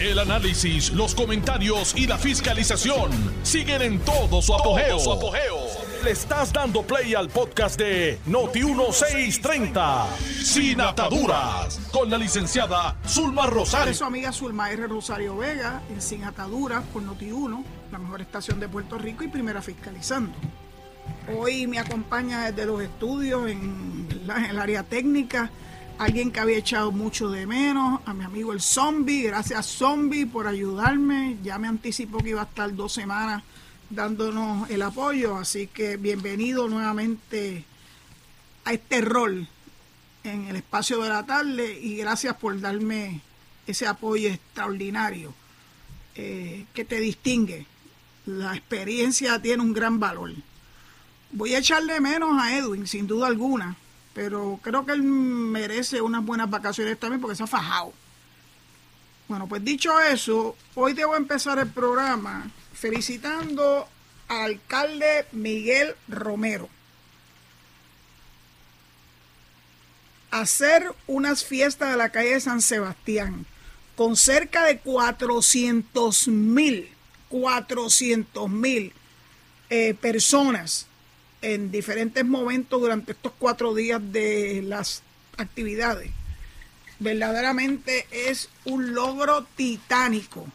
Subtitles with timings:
[0.00, 3.10] El análisis, los comentarios y la fiscalización
[3.42, 4.96] siguen en todo su apogeo.
[6.04, 10.06] Le estás dando play al podcast de Noti1630,
[10.44, 13.92] Sin Ataduras, con la licenciada Zulma Rosario.
[13.92, 14.86] su amiga Zulma R.
[14.86, 19.60] Rosario Vega, en Sin Ataduras, por Noti1, la mejor estación de Puerto Rico y primera
[19.62, 20.32] fiscalizando.
[21.36, 25.50] Hoy me acompaña desde los estudios en, en el área técnica
[25.98, 30.46] alguien que había echado mucho de menos, a mi amigo el Zombie, gracias Zombie por
[30.46, 33.42] ayudarme, ya me anticipó que iba a estar dos semanas
[33.90, 37.64] dándonos el apoyo, así que bienvenido nuevamente
[38.64, 39.48] a este rol
[40.22, 43.20] en el espacio de la tarde y gracias por darme
[43.66, 45.34] ese apoyo extraordinario
[46.14, 47.66] eh, que te distingue.
[48.26, 50.32] La experiencia tiene un gran valor.
[51.32, 53.76] Voy a echarle menos a Edwin, sin duda alguna
[54.18, 57.92] pero creo que él merece unas buenas vacaciones también porque se ha fajado.
[59.28, 63.86] Bueno, pues dicho eso, hoy debo empezar el programa felicitando
[64.26, 66.68] al alcalde Miguel Romero.
[70.32, 73.46] Hacer unas fiestas de la calle de San Sebastián
[73.94, 76.90] con cerca de 400 mil,
[77.28, 78.92] 400 mil
[79.70, 80.87] eh, personas
[81.42, 85.02] en diferentes momentos durante estos cuatro días de las
[85.36, 86.10] actividades.
[86.98, 90.46] Verdaderamente es un logro titánico.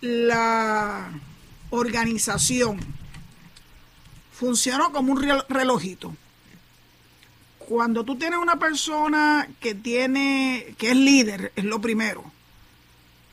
[0.00, 1.10] La
[1.70, 2.80] organización
[4.32, 6.16] funcionó como un relojito.
[7.58, 12.24] Cuando tú tienes una persona que tiene, que es líder, es lo primero,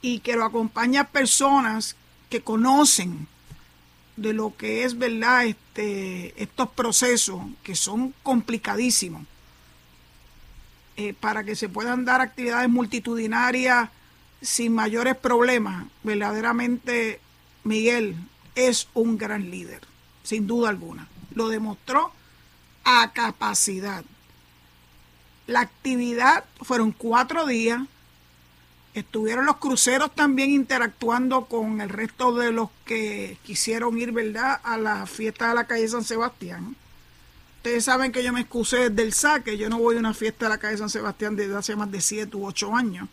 [0.02, 1.96] y que lo acompaña personas
[2.30, 3.28] que conocen
[4.18, 9.24] de lo que es verdad este, estos procesos que son complicadísimos
[10.98, 13.90] eh, para que se puedan dar actividades multitudinarias
[14.42, 15.86] sin mayores problemas.
[16.04, 17.22] Verdaderamente
[17.64, 18.16] Miguel
[18.56, 19.82] es un gran líder,
[20.24, 21.08] sin duda alguna.
[21.36, 22.12] Lo demostró
[22.84, 24.04] a capacidad.
[25.46, 27.82] La actividad fueron cuatro días
[28.98, 34.80] Estuvieron los cruceros también interactuando con el resto de los que quisieron ir, ¿verdad?, a
[34.80, 36.76] la fiesta de la calle San Sebastián.
[37.58, 40.50] Ustedes saben que yo me excusé del saque, yo no voy a una fiesta de
[40.50, 43.08] la calle San Sebastián desde hace más de siete u ocho años.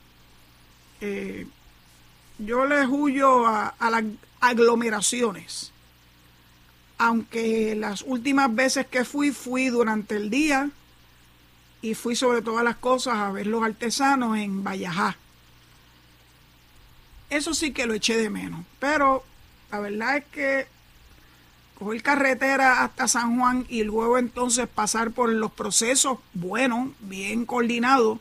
[1.03, 1.47] Eh,
[2.39, 4.05] yo les huyo a, a las
[4.41, 5.71] aglomeraciones.
[6.97, 10.71] Aunque las últimas veces que fui, fui durante el día
[11.83, 15.19] y fui sobre todas las cosas a ver los artesanos en Vallajá
[17.31, 18.65] eso sí que lo eché de menos.
[18.79, 19.25] Pero
[19.71, 20.67] la verdad es que
[21.79, 28.19] coger carretera hasta San Juan y luego entonces pasar por los procesos buenos, bien coordinados,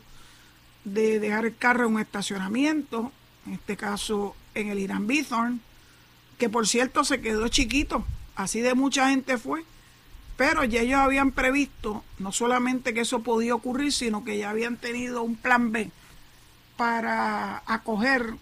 [0.84, 3.12] de dejar el carro en un estacionamiento,
[3.46, 5.60] en este caso en el Irán Bithorn,
[6.38, 8.04] que por cierto se quedó chiquito,
[8.34, 9.64] así de mucha gente fue,
[10.36, 14.76] pero ya ellos habían previsto no solamente que eso podía ocurrir, sino que ya habían
[14.76, 15.90] tenido un plan B
[16.76, 18.34] para acoger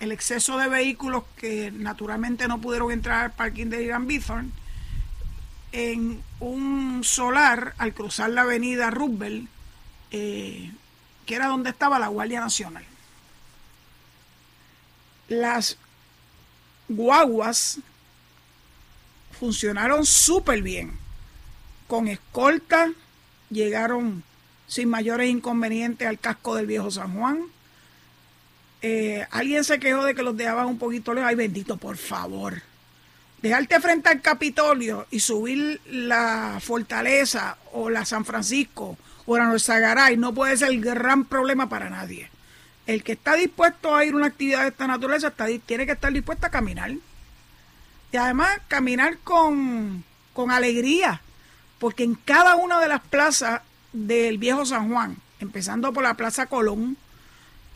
[0.00, 4.50] el exceso de vehículos que naturalmente no pudieron entrar al parking de Irán Bithorn
[5.72, 9.48] en un solar al cruzar la avenida Roosevelt,
[10.10, 10.72] eh,
[11.26, 12.84] que era donde estaba la Guardia Nacional.
[15.28, 15.76] Las
[16.88, 17.78] guaguas
[19.38, 20.98] funcionaron súper bien.
[21.86, 22.90] Con escolta
[23.50, 24.24] llegaron
[24.66, 27.44] sin mayores inconvenientes al casco del viejo San Juan
[28.82, 31.28] eh, alguien se quejó de que los dejaban un poquito lejos.
[31.28, 32.62] Ay, bendito, por favor.
[33.42, 40.16] Dejarte frente al Capitolio y subir la Fortaleza o la San Francisco o la Garay
[40.16, 42.28] no puede ser el gran problema para nadie.
[42.86, 45.32] El que está dispuesto a ir a una actividad de esta naturaleza
[45.66, 46.92] tiene que estar dispuesto a caminar.
[48.12, 51.22] Y además caminar con, con alegría,
[51.78, 53.62] porque en cada una de las plazas
[53.92, 56.96] del viejo San Juan, empezando por la Plaza Colón,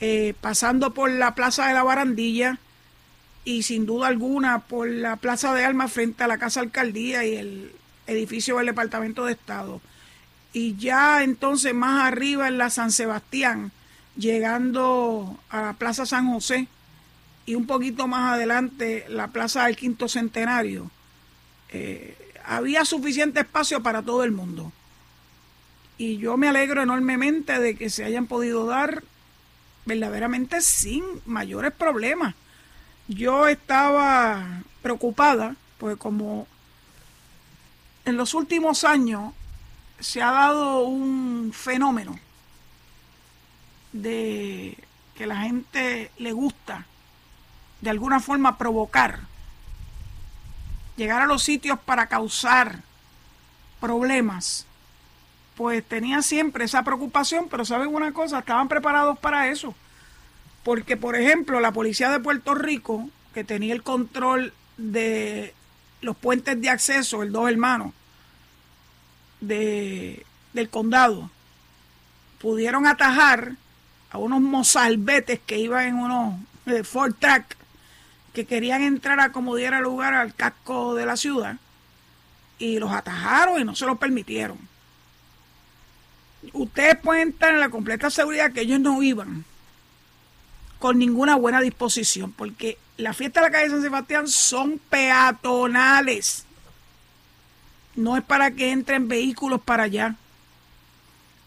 [0.06, 2.58] eh, pasando por la Plaza de la Barandilla
[3.42, 7.36] y sin duda alguna por la Plaza de Alma frente a la Casa Alcaldía y
[7.36, 7.72] el
[8.06, 9.80] edificio del Departamento de Estado.
[10.52, 13.72] Y ya entonces más arriba en la San Sebastián,
[14.14, 16.68] llegando a la Plaza San José
[17.46, 20.90] y un poquito más adelante la Plaza del Quinto Centenario,
[21.70, 22.14] eh,
[22.44, 24.70] había suficiente espacio para todo el mundo.
[25.96, 29.02] Y yo me alegro enormemente de que se hayan podido dar
[29.84, 32.34] verdaderamente sin mayores problemas.
[33.08, 36.46] Yo estaba preocupada, porque como
[38.04, 39.32] en los últimos años
[40.00, 42.18] se ha dado un fenómeno
[43.92, 44.76] de
[45.14, 46.86] que la gente le gusta
[47.80, 49.20] de alguna forma provocar,
[50.96, 52.80] llegar a los sitios para causar
[53.80, 54.66] problemas,
[55.56, 59.74] pues tenía siempre esa preocupación, pero saben una cosa, estaban preparados para eso.
[60.62, 65.54] Porque, por ejemplo, la policía de Puerto Rico, que tenía el control de
[66.00, 67.92] los puentes de acceso, el dos hermanos,
[69.40, 71.30] de, del condado,
[72.40, 73.52] pudieron atajar
[74.10, 76.34] a unos mozalbetes que iban en unos
[76.66, 77.56] eh, Ford Track
[78.32, 81.56] que querían entrar a como diera lugar al casco de la ciudad
[82.58, 84.58] y los atajaron y no se lo permitieron.
[86.52, 89.44] Ustedes pueden estar en la completa seguridad que ellos no iban
[90.78, 96.44] con ninguna buena disposición, porque la fiesta de la calle San Sebastián son peatonales.
[97.96, 100.16] No es para que entren vehículos para allá.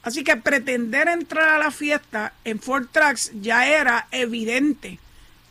[0.02, 5.00] Así que pretender entrar a la fiesta en Ford Tracks ya era evidente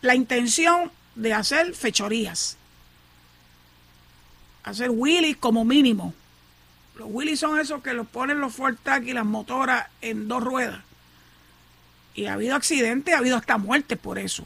[0.01, 2.57] la intención de hacer fechorías.
[4.63, 6.13] Hacer wheelies como mínimo.
[6.97, 10.79] Los wheelies son esos que los ponen los Ford y las motoras en dos ruedas.
[12.15, 14.43] Y ha habido accidentes, ha habido hasta muertes por eso.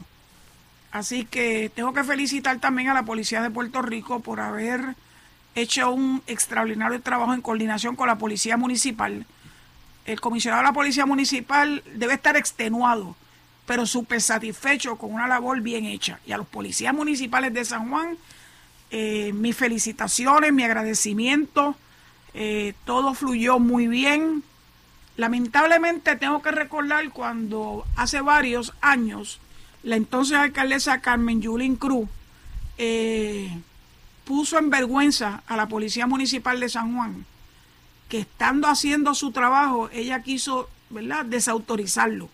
[0.90, 4.94] Así que tengo que felicitar también a la Policía de Puerto Rico por haber
[5.54, 9.24] hecho un extraordinario trabajo en coordinación con la Policía Municipal.
[10.04, 13.16] El comisionado de la Policía Municipal debe estar extenuado,
[13.66, 16.20] pero súper satisfecho con una labor bien hecha.
[16.26, 18.18] Y a los policías municipales de San Juan,
[18.90, 21.76] eh, mis felicitaciones, mi agradecimiento.
[22.34, 24.42] Eh, todo fluyó muy bien.
[25.16, 29.40] Lamentablemente tengo que recordar cuando hace varios años
[29.82, 32.08] la entonces alcaldesa Carmen Yulín Cruz
[32.78, 33.50] eh,
[34.24, 37.26] puso en vergüenza a la Policía Municipal de San Juan,
[38.08, 41.24] que estando haciendo su trabajo, ella quiso ¿verdad?
[41.24, 42.28] desautorizarlo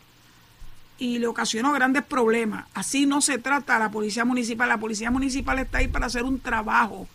[0.98, 2.66] y le ocasionó grandes problemas.
[2.74, 4.68] Así no se trata a la Policía Municipal.
[4.68, 7.08] La Policía Municipal está ahí para hacer un trabajo,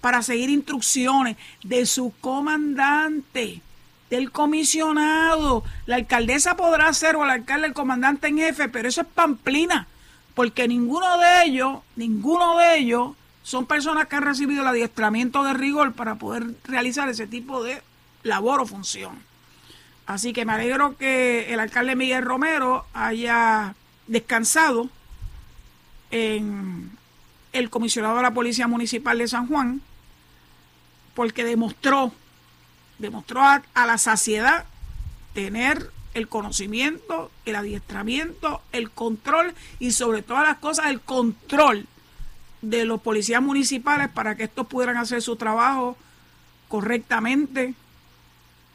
[0.00, 3.62] para seguir instrucciones de su comandante
[4.10, 5.64] del comisionado.
[5.86, 9.86] La alcaldesa podrá ser o el alcalde el comandante en jefe, pero eso es pamplina,
[10.34, 13.12] porque ninguno de ellos, ninguno de ellos
[13.42, 17.82] son personas que han recibido el adiestramiento de rigor para poder realizar ese tipo de
[18.22, 19.18] labor o función.
[20.06, 23.74] Así que me alegro que el alcalde Miguel Romero haya
[24.08, 24.88] descansado
[26.10, 26.90] en
[27.52, 29.80] el comisionado de la Policía Municipal de San Juan,
[31.14, 32.12] porque demostró
[33.00, 34.66] demostró a, la saciedad
[35.34, 41.86] tener el conocimiento, el adiestramiento, el control y sobre todas las cosas el control
[42.62, 45.96] de los policías municipales para que estos pudieran hacer su trabajo
[46.68, 47.74] correctamente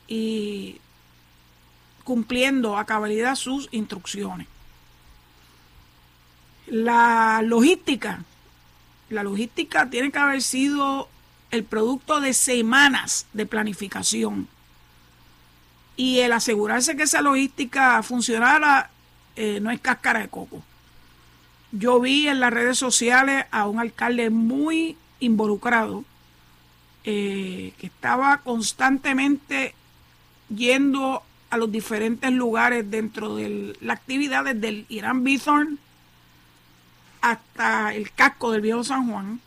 [0.08, 0.82] y
[2.04, 4.48] cumpliendo a cabalidad sus instrucciones.
[6.68, 8.24] La logística,
[9.10, 11.10] la logística tiene que haber sido
[11.56, 14.48] el producto de semanas de planificación.
[15.98, 18.92] Y el asegurarse que esa logística funcionara
[19.36, 20.62] eh, no es cáscara de coco.
[21.72, 26.04] Yo vi en las redes sociales a un alcalde muy involucrado
[27.04, 29.74] eh, que estaba constantemente
[30.50, 35.80] yendo a los diferentes lugares dentro de la actividad desde el Irán Bithorn
[37.22, 39.40] hasta el casco del viejo San Juan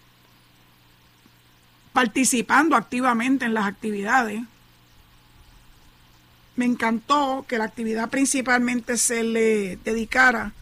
[1.98, 4.40] participando activamente en las actividades.
[6.54, 10.52] Me encantó que la actividad principalmente se le dedicara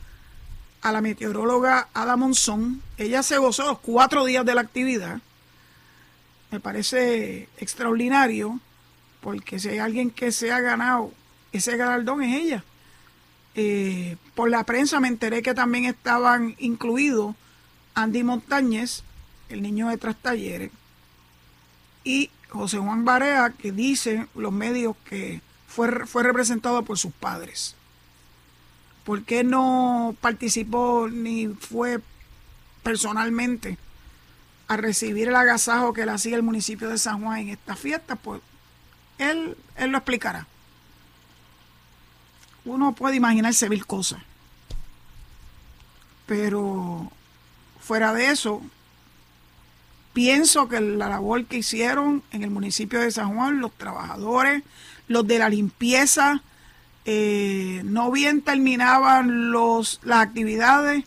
[0.81, 2.81] a la meteoróloga Ada Monzón.
[2.97, 5.21] Ella se gozó los cuatro días de la actividad.
[6.51, 8.59] Me parece extraordinario
[9.21, 11.13] porque si hay alguien que se ha ganado
[11.53, 12.65] ese galardón es ella.
[13.55, 17.37] Eh, por la prensa me enteré que también estaban incluidos
[17.95, 19.03] Andy Montañez,
[19.51, 20.71] el niño de Tras Talleres,
[22.07, 27.75] y José Juan Barea, que dice los medios que fue, fue representado por sus padres.
[29.05, 32.01] ¿Por qué no participó ni fue
[32.85, 33.77] personalmente
[34.69, 38.15] a recibir el agasajo que le hacía el municipio de San Juan en esta fiesta?
[38.15, 38.41] Pues
[39.19, 40.47] él, él lo explicará.
[42.65, 44.23] Uno puede imaginarse mil cosas.
[46.27, 47.11] Pero
[47.81, 48.63] fuera de eso,
[50.17, 54.63] pienso que la labor que hicieron en el municipio de San Juan, los trabajadores,
[55.09, 56.41] los de la limpieza,
[57.05, 61.05] eh, no bien terminaban los, las actividades,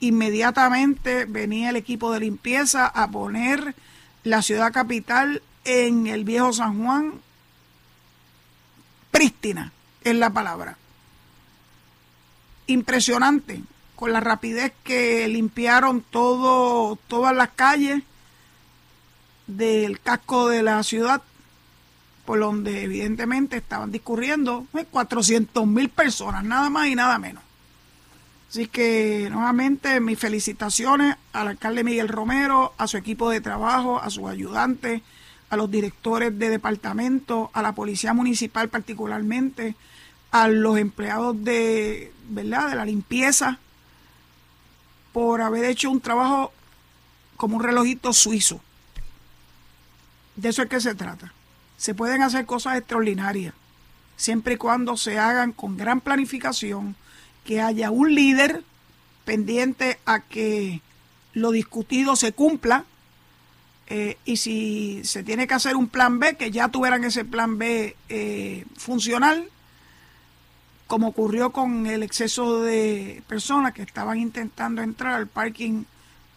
[0.00, 3.76] inmediatamente venía el equipo de limpieza a poner
[4.24, 7.12] la ciudad capital en el viejo San Juan
[9.12, 9.70] prístina,
[10.02, 10.76] es la palabra.
[12.66, 13.62] impresionante
[13.94, 18.02] con la rapidez que limpiaron todo, todas las calles
[19.48, 21.22] del casco de la ciudad,
[22.24, 27.42] por donde evidentemente estaban discurriendo 400 mil personas, nada más y nada menos.
[28.50, 34.08] Así que nuevamente mis felicitaciones al alcalde Miguel Romero, a su equipo de trabajo, a
[34.10, 35.02] sus ayudantes,
[35.50, 39.74] a los directores de departamento, a la policía municipal particularmente,
[40.30, 42.70] a los empleados de, ¿verdad?
[42.70, 43.58] de la limpieza,
[45.12, 46.52] por haber hecho un trabajo
[47.36, 48.60] como un relojito suizo.
[50.38, 51.32] De eso es que se trata.
[51.76, 53.54] Se pueden hacer cosas extraordinarias,
[54.16, 56.94] siempre y cuando se hagan con gran planificación,
[57.44, 58.62] que haya un líder
[59.24, 60.80] pendiente a que
[61.32, 62.84] lo discutido se cumpla
[63.88, 67.58] eh, y si se tiene que hacer un plan B, que ya tuvieran ese plan
[67.58, 69.48] B eh, funcional,
[70.86, 75.82] como ocurrió con el exceso de personas que estaban intentando entrar al parking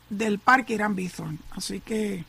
[0.09, 1.37] del parque Irán Bithorn.
[1.51, 2.25] Así que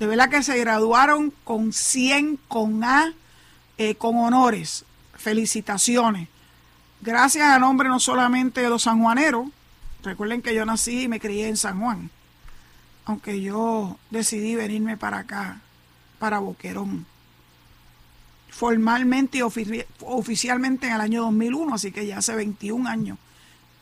[0.00, 3.12] de verdad que se graduaron con 100, con A,
[3.76, 4.86] eh, con honores.
[5.14, 6.28] Felicitaciones.
[7.02, 9.48] Gracias a nombre no solamente de los sanjuaneros,
[10.02, 12.10] recuerden que yo nací y me crié en San Juan,
[13.04, 15.60] aunque yo decidí venirme para acá,
[16.18, 17.04] para Boquerón,
[18.48, 23.18] formalmente y oficialmente en el año 2001, así que ya hace 21 años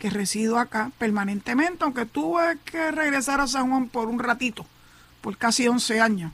[0.01, 4.67] que resido acá permanentemente, aunque tuve que regresar a San Juan por un ratito,
[5.29, 6.33] por casi 11 años,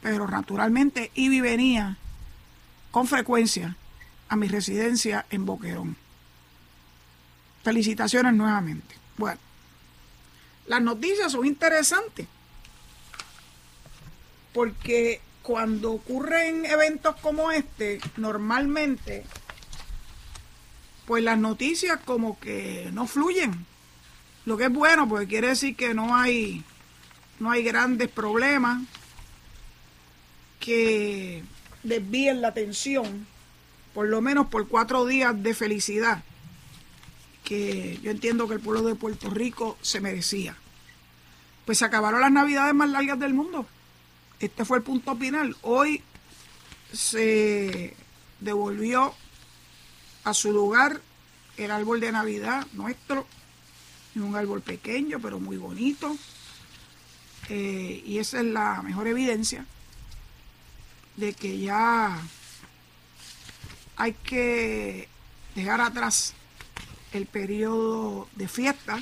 [0.00, 1.96] pero naturalmente iba venía
[2.92, 3.74] con frecuencia
[4.28, 5.96] a mi residencia en Boquerón.
[7.64, 8.94] Felicitaciones nuevamente.
[9.16, 9.40] Bueno,
[10.68, 12.28] las noticias son interesantes
[14.52, 19.24] porque cuando ocurren eventos como este, normalmente,
[21.06, 23.66] pues las noticias como que no fluyen.
[24.44, 26.64] Lo que es bueno, porque quiere decir que no hay,
[27.38, 28.82] no hay grandes problemas
[30.60, 31.42] que
[31.82, 33.26] desvíen la atención,
[33.94, 36.22] por lo menos por cuatro días de felicidad
[37.48, 40.54] que yo entiendo que el pueblo de Puerto Rico se merecía.
[41.64, 43.64] Pues se acabaron las navidades más largas del mundo.
[44.38, 45.56] Este fue el punto final.
[45.62, 46.02] Hoy
[46.92, 47.96] se
[48.40, 49.14] devolvió
[50.24, 51.00] a su lugar
[51.56, 53.26] el árbol de Navidad nuestro,
[54.14, 56.18] un árbol pequeño pero muy bonito.
[57.48, 59.64] Eh, y esa es la mejor evidencia
[61.16, 62.20] de que ya
[63.96, 65.08] hay que
[65.54, 66.34] dejar atrás
[67.12, 68.98] el periodo de fiesta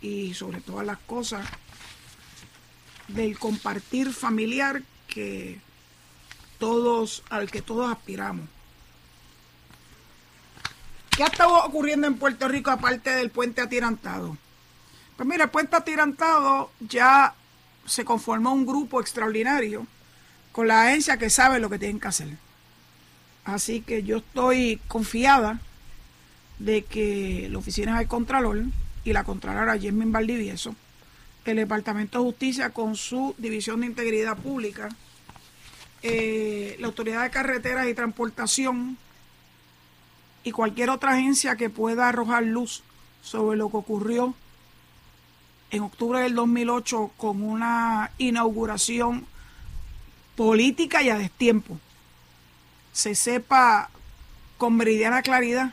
[0.00, 1.46] y sobre todas las cosas
[3.08, 5.60] del compartir familiar que
[6.58, 8.48] todos al que todos aspiramos.
[11.10, 14.36] ¿Qué ha estado ocurriendo en Puerto Rico aparte del puente atirantado?
[15.18, 17.34] Pues mira, el puente atirantado ya
[17.84, 19.84] se conformó un grupo extraordinario
[20.52, 22.28] con la agencia que sabe lo que tienen que hacer.
[23.44, 25.58] Así que yo estoy confiada
[26.60, 28.62] de que la Oficina del Contralor
[29.02, 30.76] y la Contralora Jermin Valdivieso,
[31.44, 34.88] el Departamento de Justicia con su División de Integridad Pública,
[36.04, 38.96] eh, la Autoridad de Carreteras y Transportación
[40.44, 42.84] y cualquier otra agencia que pueda arrojar luz
[43.20, 44.36] sobre lo que ocurrió
[45.70, 49.26] en octubre del 2008 con una inauguración
[50.36, 51.78] política y a destiempo,
[52.92, 53.90] se sepa
[54.56, 55.72] con meridiana claridad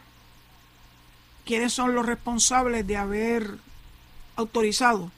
[1.46, 3.58] quiénes son los responsables de haber
[4.36, 5.12] autorizado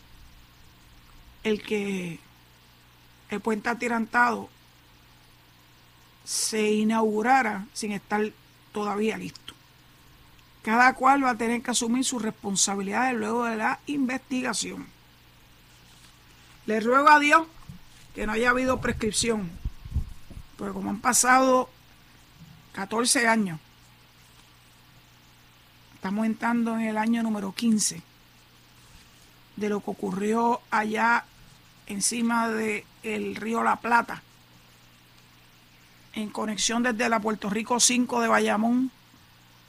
[1.44, 2.20] el que
[3.30, 4.50] el puente atirantado
[6.24, 8.32] se inaugurara sin estar
[8.74, 9.47] todavía listo.
[10.68, 14.86] Cada cual va a tener que asumir sus responsabilidades luego de la investigación.
[16.66, 17.48] Le ruego a Dios
[18.14, 19.50] que no haya habido prescripción,
[20.58, 21.70] porque como han pasado
[22.74, 23.62] 14 años
[25.94, 28.02] Estamos entrando en el año número 15
[29.56, 31.24] de lo que ocurrió allá
[31.86, 34.22] encima del el río La Plata,
[36.12, 38.92] en conexión desde la Puerto Rico 5 de Bayamón,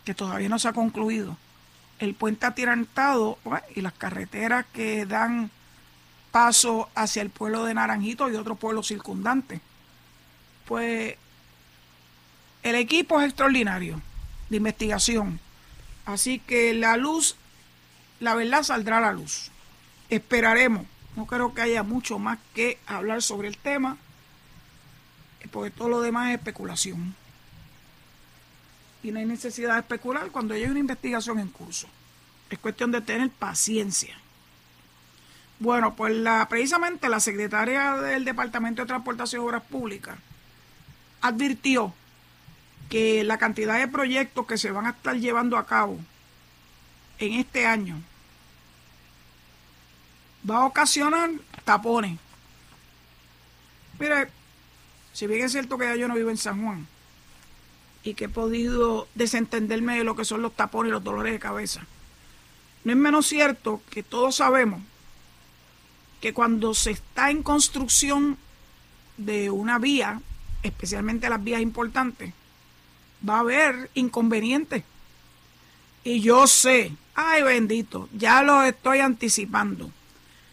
[0.08, 1.36] que todavía no se ha concluido.
[1.98, 3.36] El puente atirantado
[3.74, 5.50] y las carreteras que dan
[6.30, 9.60] paso hacia el pueblo de Naranjito y otros pueblos circundantes.
[10.64, 11.16] Pues
[12.62, 14.00] el equipo es extraordinario
[14.48, 15.40] de investigación
[16.06, 17.36] Así que la luz,
[18.18, 19.50] la verdad saldrá a la luz.
[20.08, 20.86] Esperaremos.
[21.16, 23.98] No creo que haya mucho más que hablar sobre el tema,
[25.50, 27.14] porque todo lo demás es especulación.
[29.02, 31.88] Y no hay necesidad de especular cuando hay una investigación en curso.
[32.50, 34.16] Es cuestión de tener paciencia.
[35.60, 40.16] Bueno, pues la, precisamente la secretaria del Departamento de Transportación y Obras Públicas
[41.20, 41.92] advirtió
[42.88, 45.98] que la cantidad de proyectos que se van a estar llevando a cabo
[47.18, 48.00] en este año
[50.48, 51.30] va a ocasionar
[51.64, 52.18] tapones.
[53.98, 54.28] Mire,
[55.12, 56.86] si bien es cierto que ya yo no vivo en San Juan
[58.02, 61.38] y que he podido desentenderme de lo que son los tapones y los dolores de
[61.38, 61.86] cabeza,
[62.84, 64.80] no es menos cierto que todos sabemos
[66.20, 68.38] que cuando se está en construcción
[69.16, 70.20] de una vía,
[70.62, 72.32] especialmente las vías importantes,
[73.28, 74.84] va a haber inconvenientes.
[76.04, 79.90] Y yo sé, ay bendito, ya lo estoy anticipando.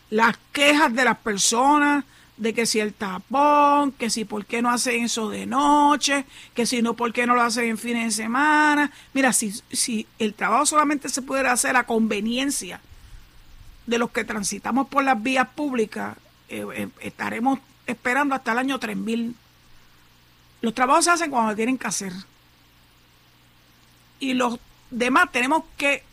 [0.09, 2.05] Las quejas de las personas
[2.37, 6.65] de que si el tapón, que si por qué no hacen eso de noche, que
[6.65, 8.91] si no por qué no lo hacen en fines de semana.
[9.13, 12.81] Mira, si, si el trabajo solamente se pudiera hacer a conveniencia
[13.85, 16.17] de los que transitamos por las vías públicas,
[16.49, 19.35] eh, eh, estaremos esperando hasta el año 3000.
[20.61, 22.11] Los trabajos se hacen cuando tienen que hacer.
[24.19, 26.03] Y los demás tenemos que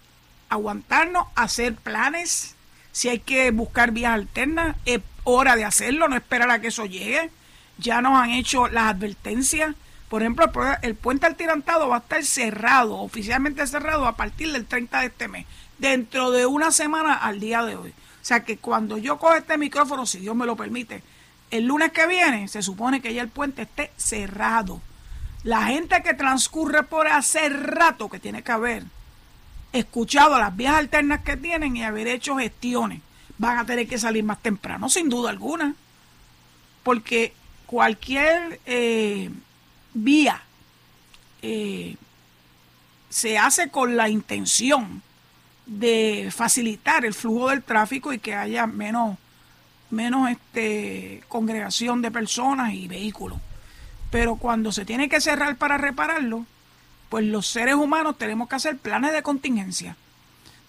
[0.49, 2.55] aguantarnos, hacer planes.
[2.93, 6.87] Si hay que buscar vías alternas, es hora de hacerlo, no esperar a que eso
[6.87, 7.31] llegue.
[7.79, 9.75] Ya nos han hecho las advertencias.
[10.09, 10.51] Por ejemplo,
[10.83, 15.29] el puente altirantado va a estar cerrado, oficialmente cerrado a partir del 30 de este
[15.29, 15.47] mes
[15.79, 17.91] dentro de una semana al día de hoy.
[17.91, 21.03] O sea que cuando yo cojo este micrófono, si Dios me lo permite,
[21.51, 24.81] el lunes que viene se supone que ya el puente esté cerrado.
[25.43, 28.85] La gente que transcurre por hace rato que tiene que haber
[29.73, 33.01] escuchado las vías alternas que tienen y haber hecho gestiones,
[33.43, 35.75] van a tener que salir más temprano, sin duda alguna.
[36.85, 37.35] Porque
[37.67, 39.31] cualquier eh,
[39.95, 40.41] vía
[41.43, 41.97] eh,
[43.09, 45.03] se hace con la intención
[45.67, 49.19] de facilitar el flujo del tráfico y que haya menos,
[49.91, 53.41] menos este, congregación de personas y vehículos.
[54.13, 56.47] Pero cuando se tiene que cerrar para repararlo,
[57.09, 59.97] pues los seres humanos tenemos que hacer planes de contingencia.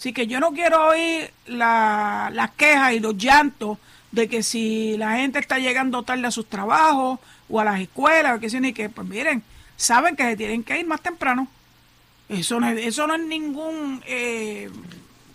[0.03, 3.77] Así que yo no quiero oír las quejas y los llantos
[4.11, 8.35] de que si la gente está llegando tarde a sus trabajos o a las escuelas,
[8.35, 9.41] o que, ni que, pues miren,
[9.77, 11.47] saben que se tienen que ir más temprano.
[12.27, 14.69] Eso no es, eso no es ningún eh,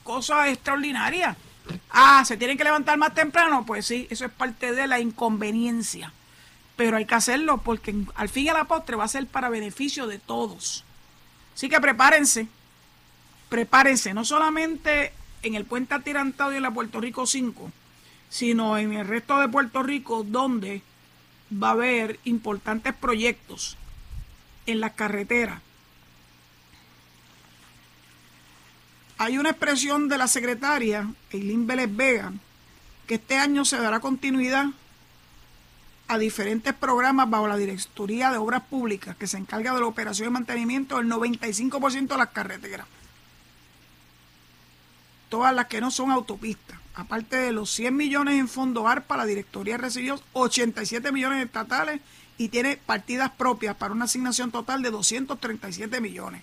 [0.04, 1.34] cosa extraordinaria.
[1.88, 3.64] Ah, ¿se tienen que levantar más temprano?
[3.64, 6.12] Pues sí, eso es parte de la inconveniencia.
[6.76, 9.48] Pero hay que hacerlo porque al fin y a la postre va a ser para
[9.48, 10.84] beneficio de todos.
[11.54, 12.48] Así que prepárense,
[13.48, 17.70] prepárense, no solamente en el puente atirantado y en la Puerto Rico 5,
[18.28, 20.82] sino en el resto de Puerto Rico donde
[21.52, 23.76] va a haber importantes proyectos
[24.66, 25.62] en las carreteras
[29.20, 32.32] Hay una expresión de la secretaria, Eileen Vélez Vega,
[33.08, 34.66] que este año se dará continuidad
[36.06, 40.28] a diferentes programas bajo la Directoría de Obras Públicas que se encarga de la operación
[40.28, 42.86] y mantenimiento del 95% de las carreteras.
[45.28, 46.78] Todas las que no son autopistas.
[46.94, 52.00] Aparte de los 100 millones en fondo ARPA, la directoría recibió 87 millones estatales
[52.38, 56.42] y tiene partidas propias para una asignación total de 237 millones.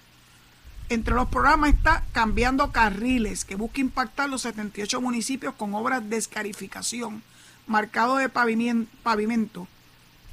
[0.88, 6.18] Entre los programas está Cambiando Carriles, que busca impactar los 78 municipios con obras de
[6.18, 7.24] escarificación,
[7.66, 9.68] marcado de pavimento,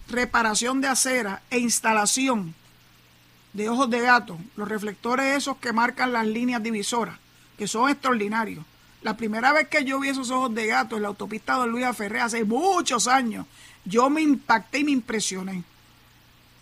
[0.09, 2.55] reparación de acera e instalación
[3.55, 7.19] de ojos de gato, los reflectores esos que marcan las líneas divisoras,
[7.62, 8.64] que son extraordinarios.
[9.03, 11.87] La primera vez que yo vi esos ojos de gato en la autopista de Luis
[11.96, 13.46] Ferré hace muchos años,
[13.85, 15.62] yo me impacté y me impresioné.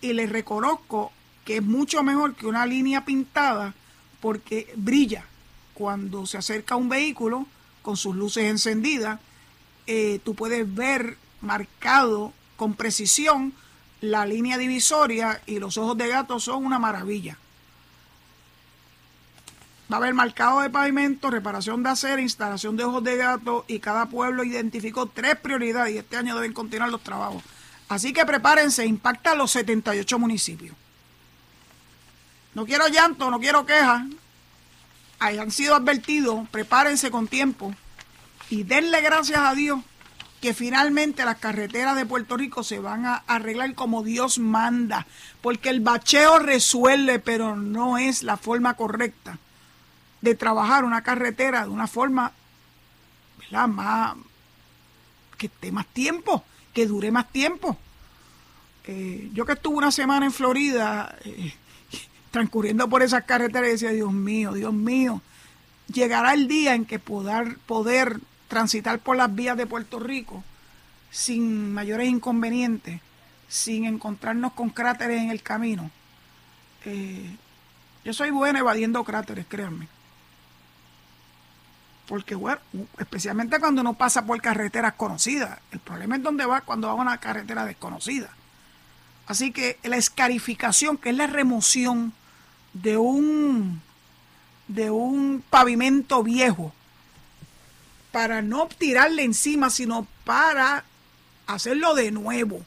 [0.02, 1.10] Y les reconozco
[1.46, 3.72] que es mucho mejor que una línea pintada
[4.20, 5.24] porque brilla
[5.72, 7.46] cuando se acerca un vehículo
[7.80, 9.20] con sus luces encendidas.
[9.86, 13.54] Eh, tú puedes ver marcado con precisión
[14.02, 17.38] la línea divisoria y los ojos de gato son una maravilla.
[19.90, 23.80] Va a haber marcado de pavimento, reparación de acera, instalación de ojos de gato y
[23.80, 27.42] cada pueblo identificó tres prioridades y este año deben continuar los trabajos.
[27.88, 30.76] Así que prepárense, impacta los 78 municipios.
[32.54, 34.04] No quiero llanto, no quiero quejas.
[35.18, 37.74] Hayan sido advertidos, prepárense con tiempo
[38.48, 39.80] y denle gracias a Dios
[40.40, 45.08] que finalmente las carreteras de Puerto Rico se van a arreglar como Dios manda,
[45.42, 49.38] porque el bacheo resuelve, pero no es la forma correcta
[50.20, 52.32] de trabajar una carretera de una forma,
[53.38, 53.68] ¿verdad?
[53.68, 54.16] Más,
[55.38, 57.76] que esté más tiempo, que dure más tiempo.
[58.84, 61.54] Eh, yo que estuve una semana en Florida, eh,
[62.30, 65.22] transcurriendo por esas carreteras decía, Dios mío, Dios mío,
[65.92, 70.44] llegará el día en que poder, poder transitar por las vías de Puerto Rico
[71.10, 73.00] sin mayores inconvenientes,
[73.48, 75.90] sin encontrarnos con cráteres en el camino.
[76.84, 77.36] Eh,
[78.04, 79.88] yo soy buena evadiendo cráteres, créanme.
[82.10, 82.60] Porque, bueno,
[82.98, 85.60] especialmente cuando uno pasa por carreteras conocidas.
[85.70, 88.30] El problema es donde va cuando va a una carretera desconocida.
[89.28, 92.12] Así que la escarificación, que es la remoción
[92.72, 93.80] de un,
[94.66, 96.74] de un pavimento viejo,
[98.10, 100.82] para no tirarle encima, sino para
[101.46, 102.60] hacerlo de nuevo.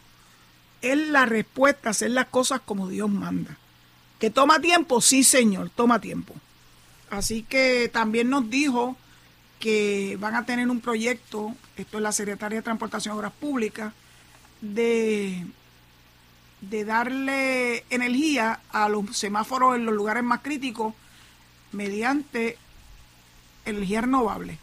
[0.81, 3.57] Es la respuesta, hacer las cosas como Dios manda.
[4.19, 5.01] ¿Que toma tiempo?
[5.01, 6.33] Sí, Señor, toma tiempo.
[7.09, 8.95] Así que también nos dijo
[9.63, 13.93] que van a tener un proyecto, esto es la Secretaría de Transportación y Obras Públicas,
[14.59, 15.45] de,
[16.59, 20.93] de darle energía a los semáforos en los lugares más críticos
[21.71, 22.57] mediante
[23.63, 24.59] energía renovable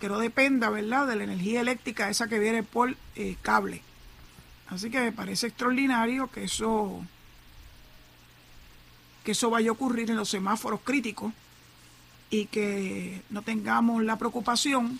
[0.00, 3.82] que no dependa, ¿verdad?, de la energía eléctrica esa que viene por eh, cable.
[4.68, 7.04] Así que me parece extraordinario que eso
[9.22, 11.34] que eso vaya a ocurrir en los semáforos críticos
[12.30, 14.98] y que no tengamos la preocupación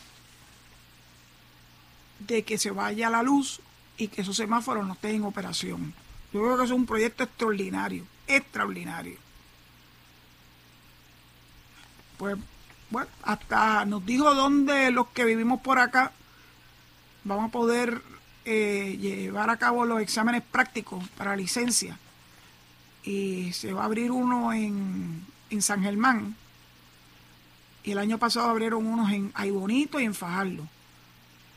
[2.19, 3.61] de que se vaya la luz
[3.97, 5.95] y que esos semáforos no estén en operación.
[6.33, 9.19] Yo creo que es un proyecto extraordinario, extraordinario.
[12.19, 12.37] Pues
[12.91, 16.13] bueno, hasta nos dijo dónde los que vivimos por acá
[17.25, 18.03] vamos a poder
[18.45, 21.99] eh, llevar a cabo los exámenes prácticos para licencia.
[23.03, 25.27] Y se va a abrir uno en,
[25.61, 26.37] San Germán.
[27.83, 30.67] Y el año pasado abrieron unos en Aybonito y en Fajardo.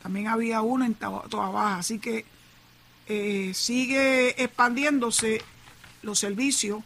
[0.01, 1.77] También había uno en Toa Baja.
[1.77, 2.25] Así que
[3.07, 5.41] eh, sigue expandiéndose
[6.01, 6.83] los servicios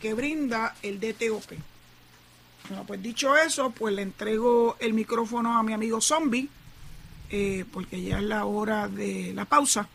[0.00, 1.52] que brinda el DTOP.
[2.68, 6.48] Bueno, pues dicho eso, pues le entrego el micrófono a mi amigo Zombie,
[7.30, 9.88] eh, porque ya es la hora de la pausa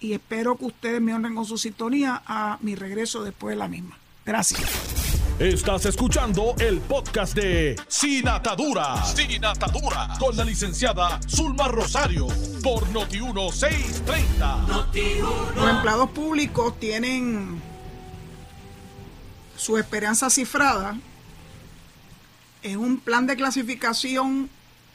[0.00, 3.68] y espero que ustedes me honren con su sintonía a mi regreso después de la
[3.68, 3.96] misma.
[4.24, 5.05] Gracias.
[5.38, 9.04] Estás escuchando el podcast de Sin Atadura.
[9.04, 10.08] Sin Atadura.
[10.18, 12.26] Con la licenciada Zulma Rosario.
[12.62, 15.54] Por Noti1630.
[15.54, 17.60] Los empleados públicos tienen
[19.58, 20.98] su esperanza cifrada
[22.62, 24.48] en un plan de clasificación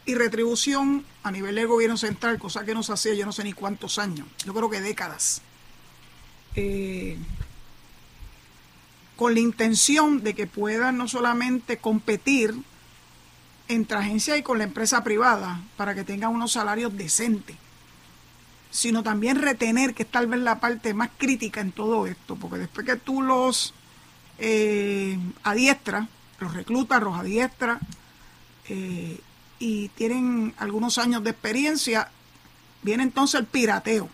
[0.08, 3.44] y retribución a nivel del gobierno central, cosa que no se hacía yo no sé
[3.44, 5.44] ni cuántos años, yo creo que décadas,
[6.56, 7.20] eh,
[9.16, 12.56] con la intención de que puedan no solamente competir
[13.68, 17.56] entre agencias y con la empresa privada para que tengan unos salarios decentes,
[18.70, 22.58] sino también retener, que es tal vez la parte más crítica en todo esto, porque
[22.58, 23.74] después que tú los
[24.40, 26.08] eh, adiestras,
[26.40, 27.80] los reclutas, los adiestras,
[28.68, 29.20] eh,
[29.60, 32.10] y tienen algunos años de experiencia,
[32.82, 34.10] viene entonces el pirateo.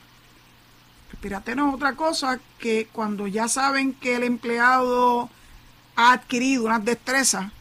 [1.22, 5.30] Pirateo es otra cosa que cuando ya saben que el empleado
[5.96, 7.52] ha adquirido unas destrezas,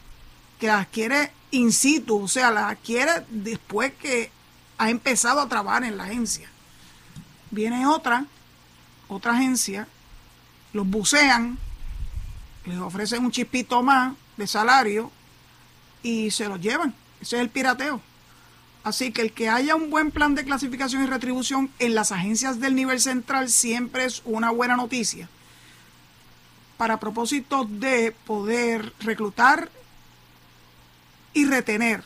[0.60, 4.30] que las adquiere in situ, o sea, las adquiere después que
[4.78, 6.50] ha empezado a trabajar en la agencia.
[7.50, 8.26] Viene otra,
[9.08, 9.88] otra agencia,
[10.72, 11.58] los bucean,
[12.66, 15.10] les ofrecen un chispito más, de salario
[16.02, 16.94] y se los llevan.
[17.20, 18.00] Ese es el pirateo.
[18.86, 22.60] Así que el que haya un buen plan de clasificación y retribución en las agencias
[22.60, 25.28] del nivel central siempre es una buena noticia
[26.76, 29.72] para propósito de poder reclutar
[31.32, 32.04] y retener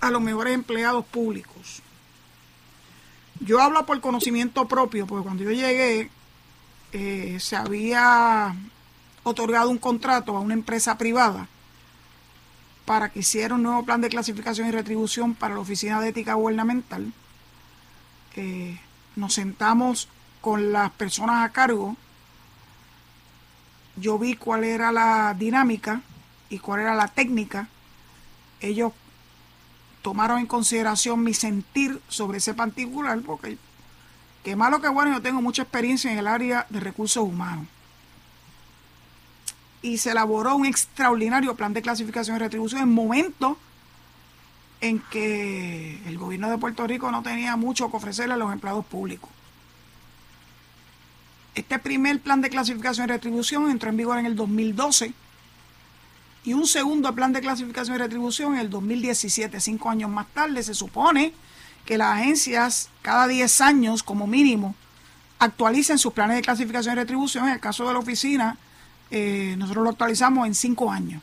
[0.00, 1.82] a los mejores empleados públicos.
[3.40, 6.08] Yo hablo por conocimiento propio, porque cuando yo llegué
[6.94, 8.56] eh, se había
[9.22, 11.46] otorgado un contrato a una empresa privada
[12.84, 16.34] para que hiciera un nuevo plan de clasificación y retribución para la Oficina de Ética
[16.34, 17.12] Gubernamental.
[18.36, 18.78] Eh,
[19.16, 20.08] nos sentamos
[20.40, 21.96] con las personas a cargo.
[23.96, 26.00] Yo vi cuál era la dinámica
[26.48, 27.68] y cuál era la técnica.
[28.60, 28.92] Ellos
[30.02, 33.58] tomaron en consideración mi sentir sobre ese particular, porque
[34.42, 37.66] que malo que bueno, yo tengo mucha experiencia en el área de recursos humanos
[39.82, 43.56] y se elaboró un extraordinario plan de clasificación y retribución en momentos
[44.80, 48.84] en que el gobierno de Puerto Rico no tenía mucho que ofrecerle a los empleados
[48.86, 49.30] públicos.
[51.54, 55.12] Este primer plan de clasificación y retribución entró en vigor en el 2012
[56.44, 60.62] y un segundo plan de clasificación y retribución en el 2017, cinco años más tarde.
[60.62, 61.32] Se supone
[61.84, 64.74] que las agencias cada 10 años como mínimo
[65.38, 67.46] actualicen sus planes de clasificación y retribución.
[67.46, 68.56] En el caso de la oficina,
[69.14, 71.22] eh, nosotros lo actualizamos en cinco años.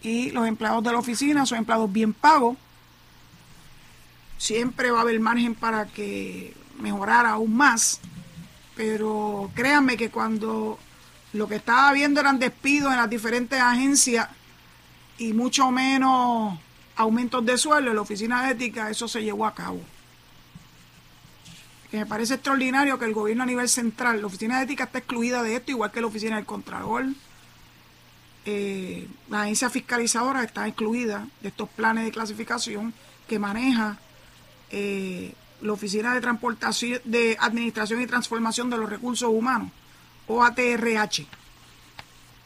[0.00, 2.56] Y los empleados de la oficina son empleados bien pagos.
[4.38, 8.00] Siempre va a haber margen para que mejorar aún más.
[8.76, 10.78] Pero créanme que cuando
[11.32, 14.28] lo que estaba viendo eran despidos en las diferentes agencias
[15.18, 16.58] y mucho menos
[16.94, 19.80] aumentos de sueldo en la oficina de ética, eso se llevó a cabo.
[21.92, 25.42] Me parece extraordinario que el gobierno a nivel central, la oficina de ética está excluida
[25.42, 27.04] de esto, igual que la oficina del Contralor.
[28.46, 32.94] Eh, la agencia fiscalizadora está excluida de estos planes de clasificación
[33.28, 33.98] que maneja
[34.70, 39.70] eh, la Oficina de Administración y Transformación de los Recursos Humanos,
[40.26, 41.26] o ATRH,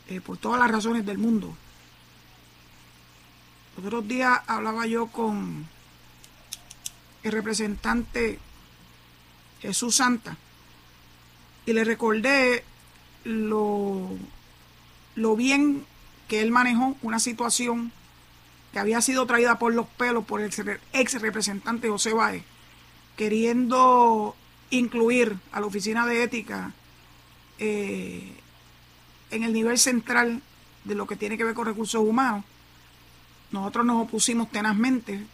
[0.08, 1.56] eh, por todas las razones del mundo.
[3.76, 5.66] Los otros días hablaba yo con
[7.22, 8.38] el representante
[9.60, 10.36] Jesús Santa
[11.64, 12.64] y le recordé
[13.24, 14.08] lo,
[15.14, 15.84] lo bien
[16.28, 17.92] que él manejó una situación
[18.72, 20.50] que había sido traída por los pelos por el
[20.92, 22.42] ex representante José Báez,
[23.16, 24.36] queriendo
[24.70, 26.72] incluir a la oficina de ética
[27.58, 28.32] eh,
[29.30, 30.42] en el nivel central
[30.84, 32.44] de lo que tiene que ver con recursos humanos
[33.50, 35.24] nosotros nos opusimos tenazmente.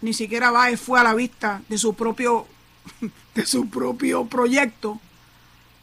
[0.00, 2.46] Ni siquiera Baez fue a la vista de su propio,
[3.34, 5.00] de su propio proyecto.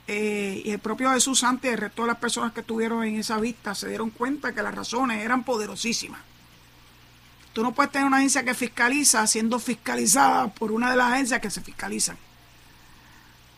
[0.08, 3.38] Eh, y el propio Jesús antes, el resto de las personas que estuvieron en esa
[3.40, 6.22] vista se dieron cuenta que las razones eran poderosísimas.
[7.52, 11.42] Tú no puedes tener una agencia que fiscaliza siendo fiscalizada por una de las agencias
[11.42, 12.18] que se fiscalizan.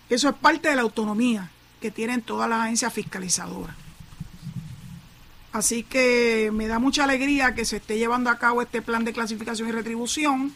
[0.09, 3.75] Eso es parte de la autonomía que tienen todas las agencias fiscalizadoras.
[5.51, 9.13] Así que me da mucha alegría que se esté llevando a cabo este plan de
[9.13, 10.53] clasificación y retribución.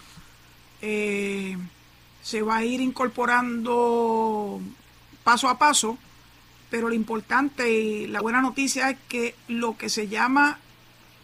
[0.81, 1.57] Eh,
[2.23, 4.61] se va a ir incorporando
[5.23, 5.97] paso a paso,
[6.69, 10.57] pero lo importante y la buena noticia es que lo que se llama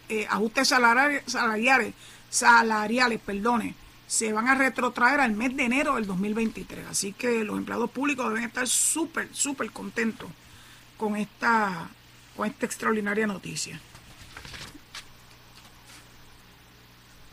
[0.08, 1.94] eh, ajustes salariales, salariales,
[2.28, 3.74] salariales perdone,
[4.06, 6.86] se van a retrotraer al mes de enero del 2023.
[6.88, 10.28] Así que los empleados públicos deben estar súper, súper contentos
[10.96, 11.88] con esta
[12.36, 13.80] con esta extraordinaria noticia.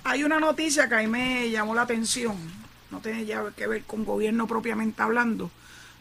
[0.04, 2.36] Hay una noticia que a mí me llamó la atención,
[2.92, 5.52] no tiene ya que ver con gobierno propiamente hablando,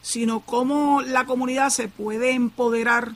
[0.02, 3.12] sino cómo la comunidad se puede empoderar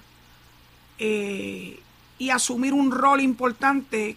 [0.99, 1.81] eh,
[2.19, 4.17] y asumir un rol importante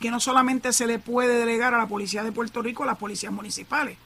[0.00, 2.98] que no solamente se le puede delegar a la Policía de Puerto Rico, a las
[2.98, 3.96] policías municipales.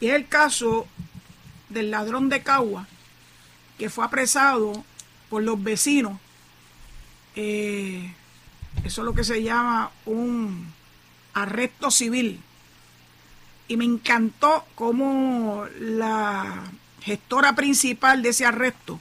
[0.00, 0.86] Y es el caso
[1.68, 2.86] del ladrón de Cagua,
[3.78, 4.84] que fue apresado
[5.28, 6.18] por los vecinos.
[7.36, 8.12] Eh,
[8.84, 10.72] eso es lo que se llama un
[11.34, 12.42] arresto civil.
[13.70, 16.64] Y me encantó cómo la
[17.02, 18.98] gestora principal de ese arresto,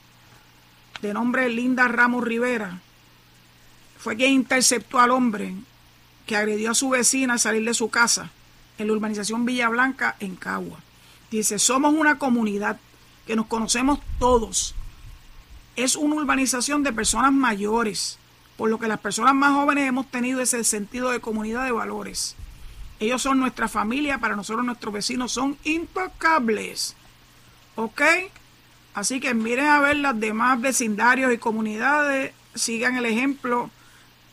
[1.01, 2.79] de nombre Linda Ramos Rivera,
[3.97, 5.55] fue quien interceptó al hombre
[6.27, 8.29] que agredió a su vecina al salir de su casa
[8.77, 10.77] en la urbanización Villa Blanca en Cagua.
[11.31, 12.79] Dice, somos una comunidad
[13.25, 14.75] que nos conocemos todos
[15.83, 18.19] es una urbanización de personas mayores,
[18.57, 22.35] por lo que las personas más jóvenes hemos tenido ese sentido de comunidad de valores.
[22.99, 26.95] Ellos son nuestra familia, para nosotros nuestros vecinos son intocables.
[27.75, 28.01] ¿Ok?
[28.93, 33.69] Así que miren a ver las demás vecindarios y comunidades, sigan el ejemplo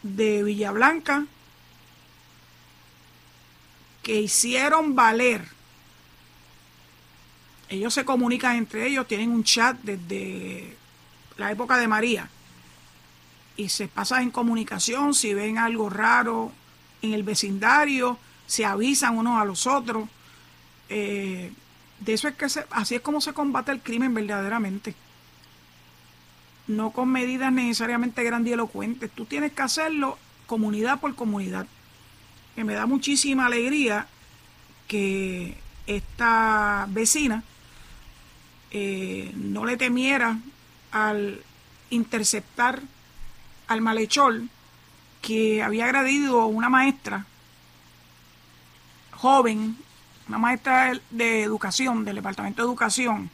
[0.02, 1.26] de Villa Blanca,
[4.02, 5.46] que hicieron valer.
[7.68, 10.76] Ellos se comunican entre ellos, tienen un chat desde
[11.36, 12.30] la época de María,
[13.56, 16.52] y se pasa en comunicación, si ven algo raro
[17.02, 20.08] en el vecindario, se avisan unos a los otros.
[20.88, 21.52] Eh,
[22.00, 24.94] de eso es que así es como se combate el crimen verdaderamente.
[26.68, 29.10] No con medidas necesariamente grandilocuentes.
[29.10, 31.66] Tú tienes que hacerlo comunidad por comunidad.
[32.54, 34.06] Que me da muchísima alegría
[34.88, 35.56] que
[35.86, 37.42] esta vecina
[38.70, 40.38] eh, no le temiera
[40.90, 41.42] al
[41.90, 42.82] interceptar
[43.68, 44.42] al malhechor
[45.22, 47.26] que había agredido a una maestra
[49.16, 49.76] joven,
[50.28, 53.30] una maestra de educación, del departamento de educación,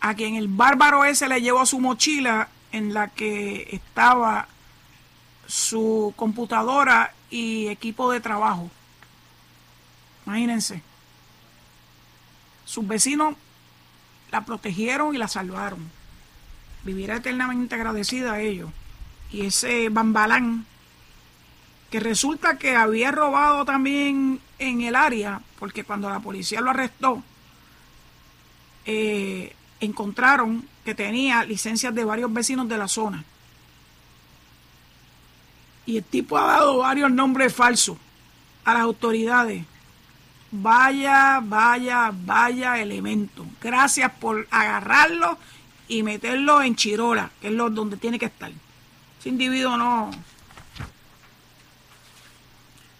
[0.00, 4.48] a quien el bárbaro ese le llevó su mochila en la que estaba
[5.46, 8.70] su computadora y equipo de trabajo.
[10.26, 10.82] Imagínense.
[12.64, 13.34] Sus vecinos
[14.30, 15.90] la protegieron y la salvaron
[16.84, 18.70] vivirá eternamente agradecida a ellos.
[19.30, 20.66] Y ese bambalán,
[21.94, 27.22] que resulta que había robado también en el área, porque cuando la policía lo arrestó,
[28.84, 33.22] eh, encontraron que tenía licencias de varios vecinos de la zona.
[35.86, 37.96] Y el tipo ha dado varios nombres falsos
[38.64, 39.64] a las autoridades.
[40.50, 43.46] Vaya, vaya, vaya elemento.
[43.62, 45.38] Gracias por agarrarlo
[45.86, 48.50] y meterlo en Chirola, que es lo, donde tiene que estar.
[49.20, 50.10] Ese individuo no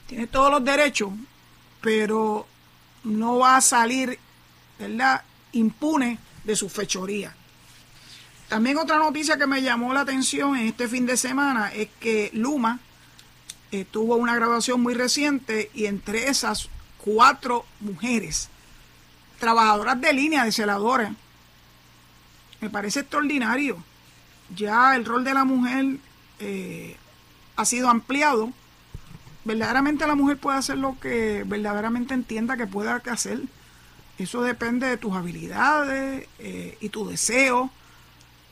[0.07, 1.13] tiene todos los derechos,
[1.81, 2.47] pero
[3.05, 4.19] no va a salir,
[4.79, 7.35] ¿verdad?, impune de su fechoría.
[8.49, 12.31] También otra noticia que me llamó la atención en este fin de semana es que
[12.35, 12.79] Luma
[13.73, 18.49] eh, tuvo una grabación muy reciente y entre esas cuatro mujeres,
[19.39, 21.11] trabajadoras de línea de celadores,
[22.61, 23.83] me parece extraordinario.
[24.55, 25.97] Ya el rol de la mujer
[26.39, 26.97] eh,
[27.57, 28.53] ha sido ampliado.
[29.45, 33.41] Verdaderamente la mujer puede hacer lo que verdaderamente entienda que pueda hacer.
[34.19, 37.71] Eso depende de tus habilidades eh, y tu deseo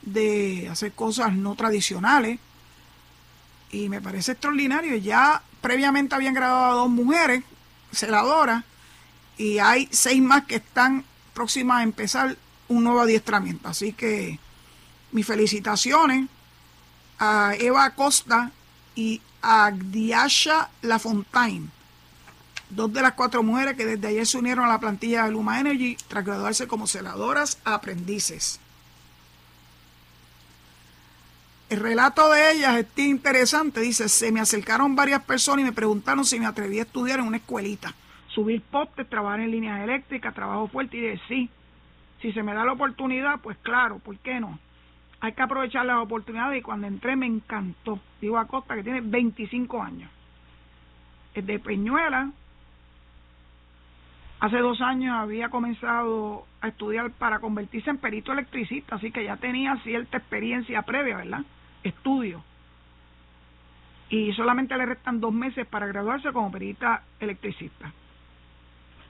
[0.02, 2.38] de hacer cosas no tradicionales.
[3.70, 4.96] Y me parece extraordinario.
[4.96, 7.42] Ya previamente habían grabado a dos mujeres
[7.92, 8.64] celadoras
[9.38, 12.36] y hay seis más que están próximas a empezar
[12.68, 13.68] un nuevo adiestramiento.
[13.68, 14.38] Así que
[15.10, 16.28] mis felicitaciones
[17.18, 18.50] a Eva Costa
[18.94, 21.68] y a Diasha Lafontaine,
[22.70, 25.60] dos de las cuatro mujeres que desde ayer se unieron a la plantilla de Luma
[25.60, 28.60] Energy tras graduarse como celadoras aprendices.
[31.72, 33.80] El relato de ellas es interesante.
[33.80, 37.26] Dice, se me acercaron varias personas y me preguntaron si me atreví a estudiar en
[37.26, 37.94] una escuelita.
[38.28, 41.48] Subir postes, trabajar en líneas eléctricas, trabajo fuerte y de sí.
[42.20, 44.58] Si se me da la oportunidad, pues claro, ¿por qué no?
[45.22, 47.98] Hay que aprovechar las oportunidades y cuando entré me encantó.
[48.20, 50.10] Digo a Costa que tiene 25 años.
[51.32, 52.30] Es de Peñuela.
[54.40, 59.38] Hace dos años había comenzado a estudiar para convertirse en perito electricista, así que ya
[59.38, 61.42] tenía cierta experiencia previa, ¿verdad?
[61.82, 62.42] estudio
[64.12, 67.90] y solamente le restan dos meses para graduarse como perita electricista.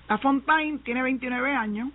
[0.08, 1.88] La Fontaine tiene 29 años,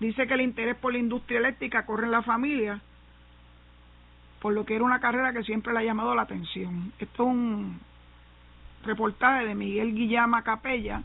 [0.00, 2.80] dice que el interés por la industria eléctrica corre en la familia,
[4.40, 6.92] por lo que era una carrera que siempre le ha llamado la atención.
[6.98, 7.80] Esto es un
[8.84, 11.02] reportaje de Miguel Guillama Capella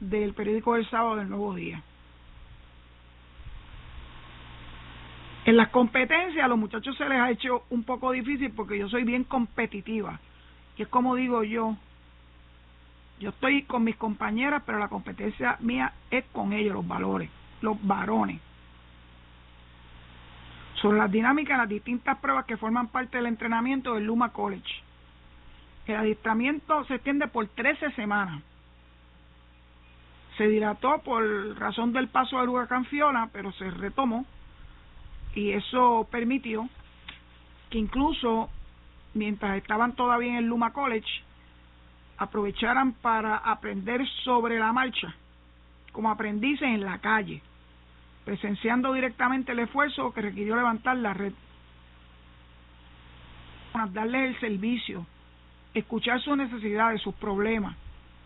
[0.00, 1.82] del periódico El Sábado del Nuevo Día.
[5.44, 8.88] En las competencias a los muchachos se les ha hecho un poco difícil porque yo
[8.88, 10.20] soy bien competitiva.
[10.76, 11.76] Y es como digo yo,
[13.18, 17.28] yo estoy con mis compañeras, pero la competencia mía es con ellos, los valores,
[17.60, 18.40] los varones.
[20.74, 24.72] Sobre las dinámicas, las distintas pruebas que forman parte del entrenamiento del Luma College.
[25.86, 28.42] El adiestramiento se extiende por 13 semanas.
[30.38, 31.22] Se dilató por
[31.58, 34.24] razón del paso del huracán Fiona, pero se retomó
[35.34, 36.68] y eso permitió
[37.68, 38.48] que incluso
[39.14, 41.08] mientras estaban todavía en el Luma College
[42.16, 45.14] aprovecharan para aprender sobre la marcha
[45.92, 47.42] como aprendices en la calle,
[48.24, 51.32] presenciando directamente el esfuerzo que requirió levantar la red,
[53.92, 55.06] darles el servicio,
[55.74, 57.76] escuchar sus necesidades, sus problemas,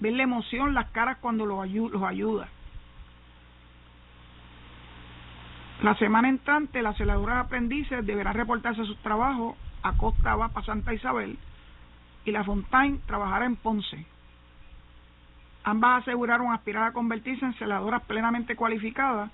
[0.00, 2.48] ver la emoción, las caras cuando los, ayuda.
[5.82, 10.62] La semana entrante, la celadora de aprendices deberá reportarse a sus trabajos a Costa Bapa
[10.62, 11.38] Santa Isabel
[12.24, 14.06] y la Fontaine trabajará en Ponce.
[15.64, 19.30] Ambas aseguraron aspirar a convertirse en celadoras plenamente cualificadas,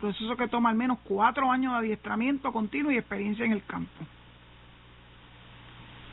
[0.00, 4.04] proceso que toma al menos cuatro años de adiestramiento continuo y experiencia en el campo.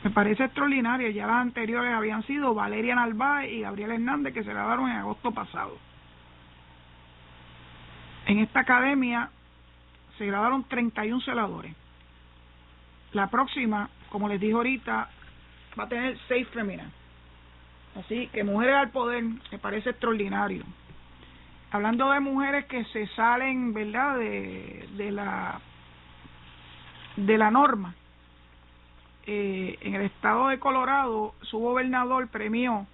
[0.02, 4.50] Me parece extraordinario, ya las anteriores habían sido Valeria Narváez y Gabriel Hernández, que se
[4.50, 5.78] graduaron en agosto pasado.
[8.26, 9.30] En esta academia
[10.18, 11.74] se grabaron 31 celadores.
[13.12, 15.08] La próxima, como les dije ahorita,
[15.78, 16.90] va a tener 6 féminas.
[17.96, 20.64] Así que Mujeres al Poder me parece extraordinario.
[21.74, 25.60] Hablando de mujeres que se salen, ¿verdad?, de, de la
[27.16, 27.96] de la norma.
[29.26, 32.86] Eh, en el estado de Colorado, su gobernador premió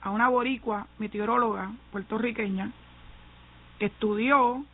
[0.00, 2.72] a una boricua meteoróloga puertorriqueña
[3.78, 4.64] que estudió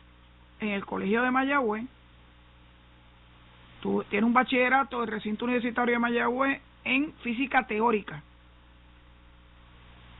[0.59, 1.85] en el Colegio de Mayagüez,
[4.09, 8.23] tiene un bachillerato del recinto universitario de Mayagüez en física teórica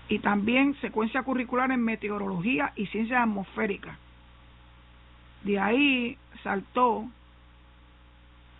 [0.10, 3.98] y también secuencia curricular en meteorología y ciencias atmosféricas.
[5.44, 7.06] De ahí saltó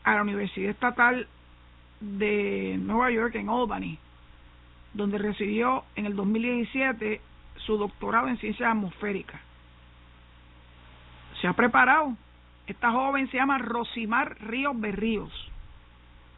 [0.04, 1.28] a la Universidad Estatal
[2.00, 3.98] de Nueva York en Albany,
[4.94, 7.22] donde recibió en el 2017
[7.58, 9.42] su doctorado en ciencias atmosféricas
[11.42, 12.16] se ha preparado
[12.68, 15.32] Esta joven se llama Rosimar Ríos Berríos.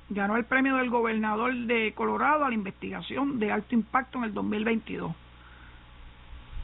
[0.10, 4.34] Ganó el premio del gobernador de Colorado a la investigación de alto impacto en el
[4.34, 5.14] 2022.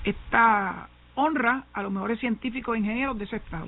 [0.03, 3.67] Esta honra a los mejores científicos e ingenieros de ese estado.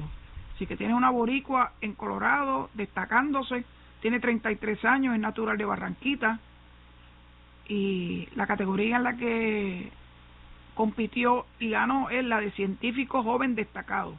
[0.55, 3.63] Así que tiene una boricua en Colorado destacándose,
[4.01, 6.39] tiene 33 años, es natural de Barranquita
[7.67, 9.91] y la categoría en la que
[10.73, 14.15] compitió y ganó es la de científico joven destacado,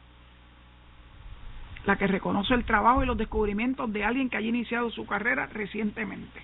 [1.85, 5.47] la que reconoce el trabajo y los descubrimientos de alguien que haya iniciado su carrera
[5.47, 6.41] recientemente.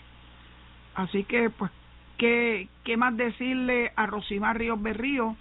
[0.95, 1.71] Así que, pues,
[2.17, 5.35] ¿qué, qué más decirle a Rosimar Ríos Berrío?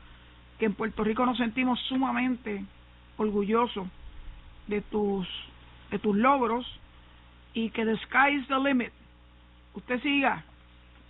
[0.59, 2.65] Que en Puerto Rico nos sentimos sumamente
[3.17, 3.87] orgullosos
[4.67, 5.29] de tus,
[5.91, 6.67] de tus logros
[7.53, 8.93] y que the sky is the limit.
[9.75, 10.45] Usted siga,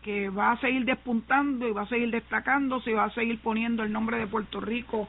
[0.03, 3.83] que va a seguir despuntando y va a seguir destacándose y va a seguir poniendo
[3.83, 5.09] el nombre de Puerto Rico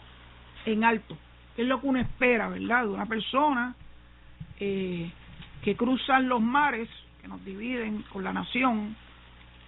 [0.66, 1.18] en alto.
[1.58, 2.84] Es lo que uno espera, ¿verdad?
[2.84, 3.76] De una persona
[4.60, 5.10] eh,
[5.62, 6.90] que cruza los mares
[7.22, 8.96] que nos dividen con la nación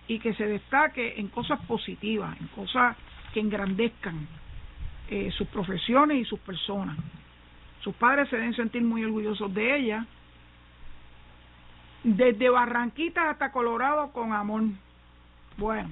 [0.08, 2.96] y que se destaque en cosas positivas, en cosas
[3.34, 4.28] que engrandezcan
[5.10, 6.98] eh, sus profesiones y sus personas.
[7.82, 10.06] Sus padres se deben sentir muy orgullosos de ella.
[12.04, 14.64] Desde Barranquita hasta Colorado con amor.
[15.58, 15.92] Bueno,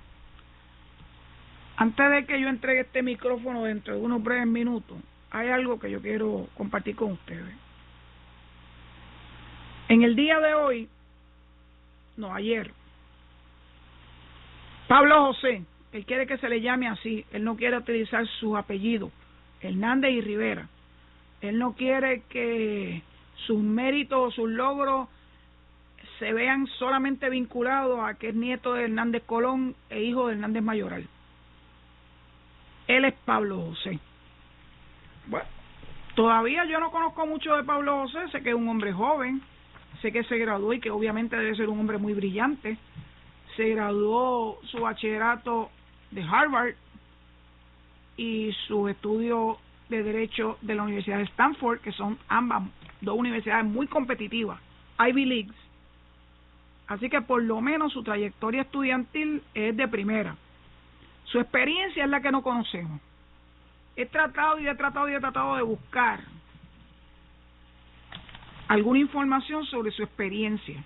[1.78, 4.98] antes de que yo entregue este micrófono dentro de unos breves minutos,
[5.36, 7.54] hay algo que yo quiero compartir con ustedes.
[9.90, 10.88] En el día de hoy,
[12.16, 12.72] no, ayer,
[14.88, 19.12] Pablo José, él quiere que se le llame así, él no quiere utilizar sus apellidos,
[19.60, 20.70] Hernández y Rivera.
[21.42, 23.02] Él no quiere que
[23.46, 25.10] sus méritos o sus logros
[26.18, 30.64] se vean solamente vinculados a que es nieto de Hernández Colón e hijo de Hernández
[30.64, 31.06] Mayoral.
[32.88, 34.00] Él es Pablo José.
[35.28, 35.46] Bueno,
[36.16, 39.42] todavía yo no conozco mucho de Pablo José, sé que es un hombre joven,
[40.02, 42.78] sé que se graduó y que obviamente debe ser un hombre muy brillante.
[43.56, 45.70] Se graduó su bachillerato
[46.12, 46.76] de Harvard
[48.18, 49.58] y su estudio
[49.90, 52.64] de Derecho de la Universidad de Stanford, que son ambas
[53.02, 54.60] dos universidades muy competitivas,
[55.00, 55.56] Ivy Leagues.
[56.88, 60.36] Así que por lo menos su trayectoria estudiantil es de primera.
[61.26, 63.02] Su experiencia es la que no conocemos.
[63.96, 66.20] He tratado y he tratado y he tratado de buscar
[68.68, 70.84] alguna información sobre su experiencia.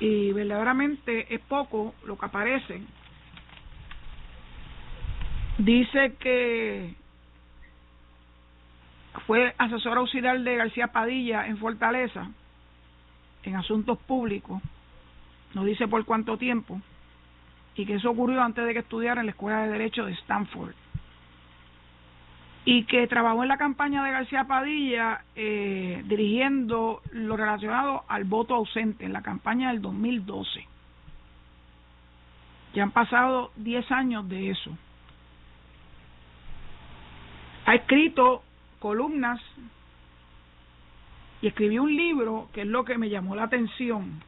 [0.00, 2.82] Y verdaderamente es poco lo que aparece.
[5.58, 6.94] Dice que
[9.26, 12.30] fue asesor auxiliar de García Padilla en Fortaleza,
[13.44, 14.60] en asuntos públicos,
[15.54, 16.80] no dice por cuánto tiempo,
[17.76, 20.74] y que eso ocurrió antes de que estudiara en la Escuela de Derecho de Stanford.
[22.64, 28.54] Y que trabajó en la campaña de García Padilla eh, dirigiendo lo relacionado al voto
[28.54, 30.66] ausente en la campaña del 2012.
[32.74, 34.70] Ya han pasado 10 años de eso.
[37.66, 38.42] Ha escrito
[38.78, 39.40] columnas
[41.40, 44.20] y escribí un libro que es lo que me llamó la atención.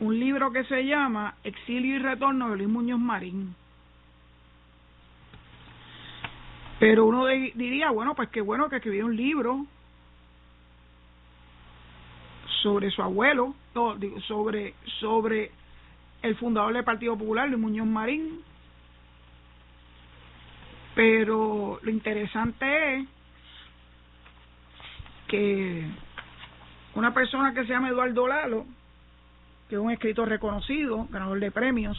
[0.00, 3.54] Un libro que se llama Exilio y Retorno de Luis Muñoz Marín.
[6.78, 9.66] Pero uno diría, bueno, pues qué bueno que escribió un libro
[12.62, 13.54] sobre su abuelo,
[14.26, 15.50] sobre, sobre
[16.22, 18.40] el fundador del Partido Popular, Luis Muñoz Marín,
[20.94, 23.08] pero lo interesante es
[25.28, 25.86] que
[26.94, 28.66] una persona que se llama Eduardo Lalo,
[29.68, 31.96] que es un escritor reconocido, ganador de premios,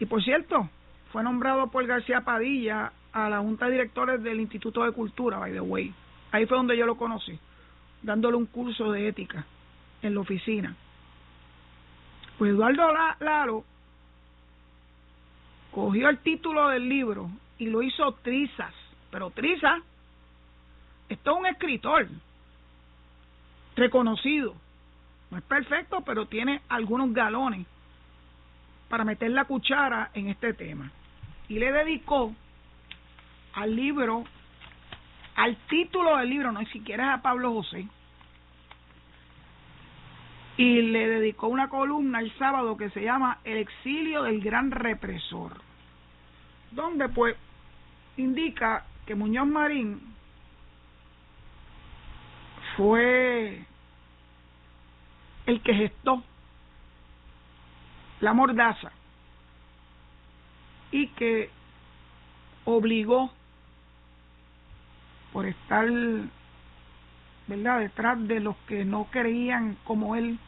[0.00, 0.68] y por cierto,
[1.12, 5.50] fue nombrado por García Padilla a la Junta de Directores del Instituto de Cultura, by
[5.50, 5.92] the way.
[6.32, 7.38] Ahí fue donde yo lo conocí,
[8.02, 9.46] dándole un curso de ética
[10.02, 10.76] en la oficina.
[12.36, 13.64] Pues Eduardo Lalo
[15.70, 18.74] cogió el título del libro y lo hizo trizas,
[19.10, 19.80] pero trizas,
[21.08, 22.08] esto es un escritor
[23.76, 24.54] reconocido,
[25.30, 27.66] no es perfecto, pero tiene algunos galones
[28.90, 30.90] para meter la cuchara en este tema.
[31.48, 32.34] Y le dedicó
[33.56, 34.24] al libro,
[35.34, 37.88] al título del libro, no ni siquiera es a Pablo José,
[40.56, 45.66] y le dedicó una columna el sábado que se llama El exilio del gran represor
[46.76, 47.36] donde pues
[48.16, 50.00] indica que Muñoz Marín
[52.76, 53.64] fue
[55.46, 56.22] el que gestó
[58.20, 58.92] la mordaza
[60.90, 61.50] y que
[62.64, 63.30] obligó
[65.36, 65.86] por estar,
[67.46, 70.38] ¿verdad?, detrás de los que no creían como él,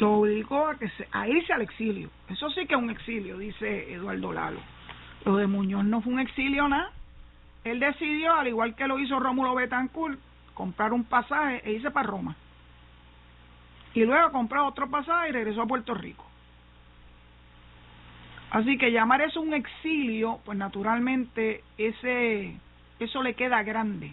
[0.00, 2.10] lo obligó a, que se, a irse al exilio.
[2.28, 4.58] Eso sí que es un exilio, dice Eduardo Lalo.
[5.24, 6.90] Lo de Muñoz no fue un exilio nada.
[7.62, 10.18] Él decidió, al igual que lo hizo Rómulo Betancourt,
[10.52, 12.34] comprar un pasaje e irse para Roma.
[13.94, 16.26] Y luego compró otro pasaje y regresó a Puerto Rico.
[18.50, 22.56] Así que llamar eso un exilio, pues naturalmente ese
[22.98, 24.12] eso le queda grande.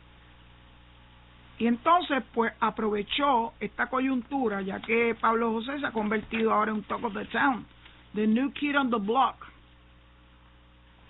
[1.60, 6.78] Y entonces, pues aprovechó esta coyuntura, ya que Pablo José se ha convertido ahora en
[6.78, 7.66] un talk of the town,
[8.14, 9.36] the new kid on the block,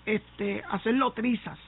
[0.06, 1.58] este, hacerlo trizas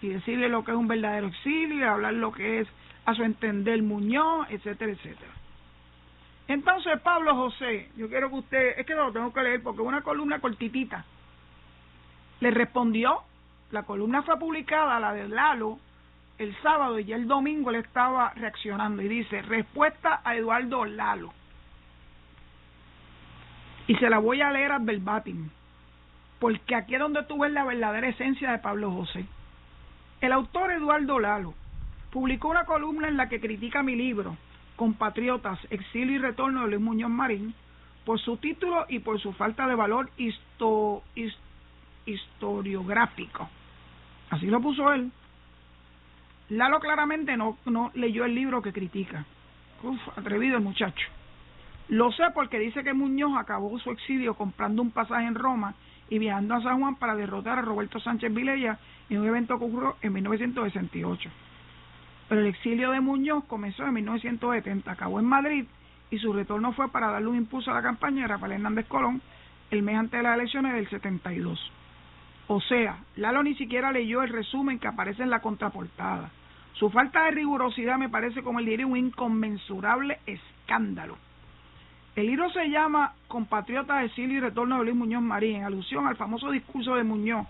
[0.00, 2.68] y decirle lo que es un verdadero exilio, hablar lo que es
[3.06, 5.32] a su entender Muñoz, etcétera, etcétera.
[6.50, 10.02] Entonces, Pablo José, yo quiero que usted, es que lo tengo que leer porque una
[10.02, 11.04] columna cortitita,
[12.40, 13.20] le respondió,
[13.70, 15.78] la columna fue publicada, la de Lalo,
[16.38, 21.32] el sábado y ya el domingo le estaba reaccionando y dice, respuesta a Eduardo Lalo.
[23.86, 25.50] Y se la voy a leer al verbatim,
[26.40, 29.24] porque aquí es donde tú ves la verdadera esencia de Pablo José.
[30.20, 31.54] El autor Eduardo Lalo
[32.10, 34.36] publicó una columna en la que critica mi libro,
[34.80, 37.52] compatriotas, exilio y retorno de Luis Muñoz Marín,
[38.06, 40.08] por su título y por su falta de valor
[42.06, 43.50] historiográfico.
[44.30, 45.12] Así lo puso él.
[46.48, 49.26] Lalo claramente no, no leyó el libro que critica.
[49.82, 51.08] Uf, atrevido el muchacho.
[51.88, 55.74] Lo sé porque dice que Muñoz acabó su exilio comprando un pasaje en Roma
[56.08, 58.78] y viajando a San Juan para derrotar a Roberto Sánchez Vilella
[59.10, 61.30] en un evento que ocurrió en 1968
[62.30, 65.64] pero el exilio de Muñoz comenzó en 1970, acabó en Madrid
[66.12, 69.20] y su retorno fue para darle un impulso a la campaña de Rafael Hernández Colón
[69.72, 71.72] el mes antes de las elecciones del 72.
[72.46, 76.30] O sea, Lalo ni siquiera leyó el resumen que aparece en la contraportada.
[76.74, 81.18] Su falta de rigurosidad me parece, como él diría, un inconmensurable escándalo.
[82.14, 86.14] El libro se llama Compatriota, exilio y retorno de Luis Muñoz Marín, en alusión al
[86.14, 87.48] famoso discurso de Muñoz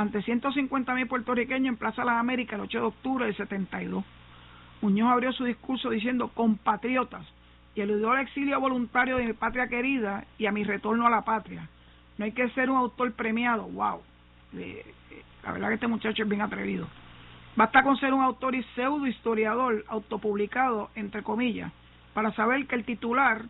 [0.00, 4.02] ante 150 mil puertorriqueños en Plaza Las Américas el 8 de octubre del 72.
[4.80, 7.26] Muñoz abrió su discurso diciendo compatriotas
[7.74, 11.20] y aludió al exilio voluntario de mi patria querida y a mi retorno a la
[11.20, 11.68] patria.
[12.16, 14.00] No hay que ser un autor premiado, wow.
[15.42, 16.88] La verdad que este muchacho es bien atrevido.
[17.54, 21.72] Basta con ser un autor y pseudo historiador autopublicado, entre comillas,
[22.14, 23.44] para saber que el titular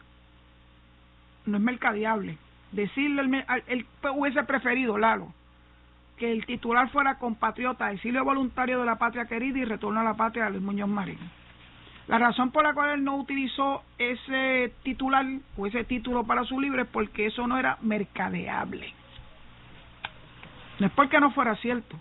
[1.46, 2.38] no es mercadeable.
[2.72, 5.32] Decirle, él hubiese preferido, Lalo,
[6.20, 10.14] que el titular fuera compatriota, exilio voluntario de la patria querida y retorno a la
[10.14, 11.18] patria de Luis Muñoz Marín.
[12.08, 15.24] La razón por la cual él no utilizó ese titular
[15.56, 18.92] o ese título para su libro es porque eso no era mercadeable.
[20.78, 21.98] No es porque no fuera cierto.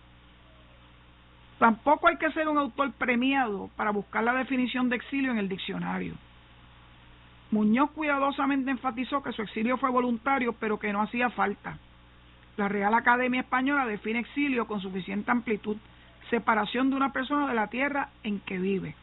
[1.57, 5.47] Tampoco hay que ser un autor premiado para buscar la definición de exilio en el
[5.47, 6.15] diccionario.
[7.51, 11.77] Muñoz cuidadosamente enfatizó que su exilio fue voluntario, pero que no hacía falta.
[12.59, 15.77] La Real Academia Española define exilio con suficiente amplitud,
[16.29, 18.95] separación de una persona de la tierra en que vive.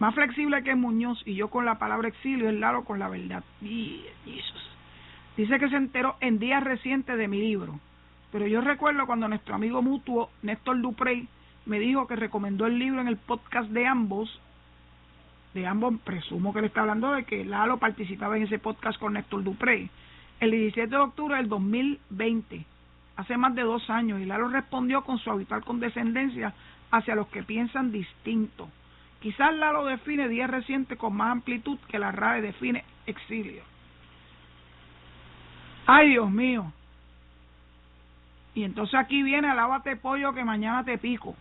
[0.00, 3.44] Más flexible que Muñoz y yo con la palabra exilio es Lalo con la verdad.
[3.60, 7.78] Dice que se enteró en días recientes de mi libro,
[8.32, 11.28] pero yo recuerdo cuando nuestro amigo mutuo Néstor Duprey
[11.66, 14.40] me dijo que recomendó el libro en el podcast de ambos,
[15.54, 19.12] de ambos presumo que le está hablando de que Lalo participaba en ese podcast con
[19.12, 19.88] Néstor Duprey,
[20.40, 22.71] el 17 de octubre del 2020
[23.16, 26.54] hace más de dos años y Lalo respondió con su habitual condescendencia
[26.90, 28.68] hacia los que piensan distinto.
[29.20, 33.62] Quizás Lalo define días recientes con más amplitud que la RAE define exilio.
[35.86, 36.72] Ay, Dios mío.
[38.54, 41.34] Y entonces aquí viene Alábate Pollo que mañana te pico.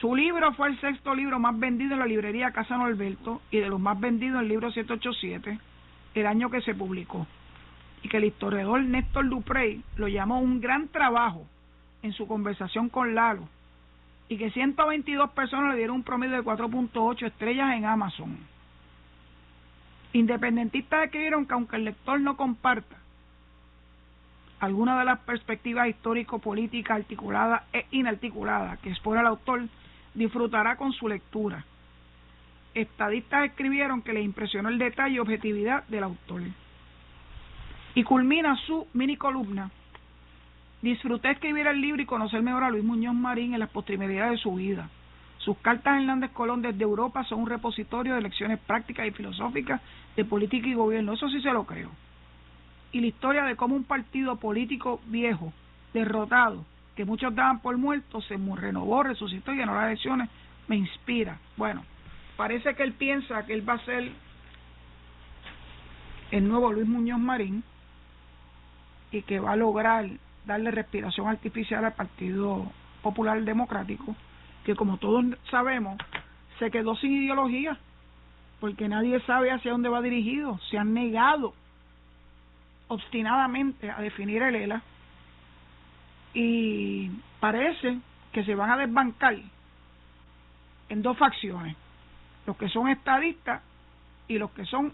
[0.00, 3.68] Su libro fue el sexto libro más vendido en la librería Casa Norberto y de
[3.68, 5.58] los más vendidos en el libro 787
[6.14, 7.26] el año que se publicó
[8.04, 11.46] y que el historiador Néstor Duprey lo llamó un gran trabajo
[12.02, 13.48] en su conversación con Lalo
[14.28, 18.36] y que 122 personas le dieron un promedio de 4.8 estrellas en Amazon.
[20.12, 22.96] Independentistas escribieron que aunque el lector no comparta
[24.60, 29.62] alguna de las perspectivas histórico-políticas articuladas e inarticuladas que expone el autor,
[30.12, 31.64] disfrutará con su lectura.
[32.74, 36.42] Estadistas escribieron que les impresionó el detalle y objetividad del autor.
[37.94, 39.70] Y culmina su mini columna.
[40.82, 44.36] Disfruté escribir el libro y conocer mejor a Luis Muñoz Marín en las postrimerías de
[44.36, 44.90] su vida.
[45.38, 49.80] Sus cartas Hernández Colón desde Europa son un repositorio de lecciones prácticas y filosóficas
[50.16, 51.12] de política y gobierno.
[51.12, 51.90] Eso sí se lo creo.
[52.92, 55.52] Y la historia de cómo un partido político viejo,
[55.92, 56.64] derrotado
[56.96, 60.30] que muchos daban por muerto, se renovó, resucitó y ganó las elecciones,
[60.68, 61.38] me inspira.
[61.56, 61.84] Bueno,
[62.36, 64.10] parece que él piensa que él va a ser
[66.30, 67.62] el nuevo Luis Muñoz Marín
[69.14, 70.06] y que va a lograr
[70.44, 72.66] darle respiración artificial al Partido
[73.00, 74.16] Popular Democrático,
[74.64, 75.96] que como todos sabemos,
[76.58, 77.78] se quedó sin ideología,
[78.58, 81.54] porque nadie sabe hacia dónde va dirigido, se han negado
[82.88, 84.82] obstinadamente a definir el ELA
[86.34, 87.08] y
[87.38, 88.00] parece
[88.32, 89.36] que se van a desbancar
[90.88, 91.76] en dos facciones,
[92.46, 93.62] los que son estadistas
[94.26, 94.92] y los que son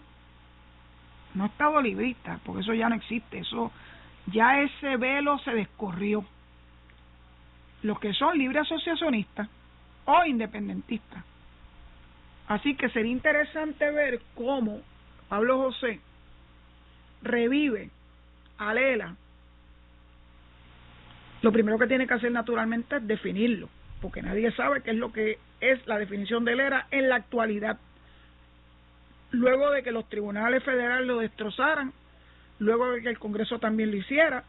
[1.33, 3.71] no estado libristas, porque eso ya no existe, eso
[4.27, 6.25] ya ese velo se descorrió.
[7.83, 9.49] Los que son libres asociacionistas
[10.05, 11.23] o independentistas.
[12.47, 14.81] Así que sería interesante ver cómo
[15.29, 15.99] Pablo José
[17.21, 17.89] revive
[18.57, 19.15] a Lela.
[21.41, 23.69] Lo primero que tiene que hacer naturalmente es definirlo,
[24.01, 27.79] porque nadie sabe qué es lo que es la definición de Lela en la actualidad.
[29.31, 31.93] Luego de que los tribunales federales lo destrozaran
[32.61, 34.43] luego de que el Congreso también lo hiciera.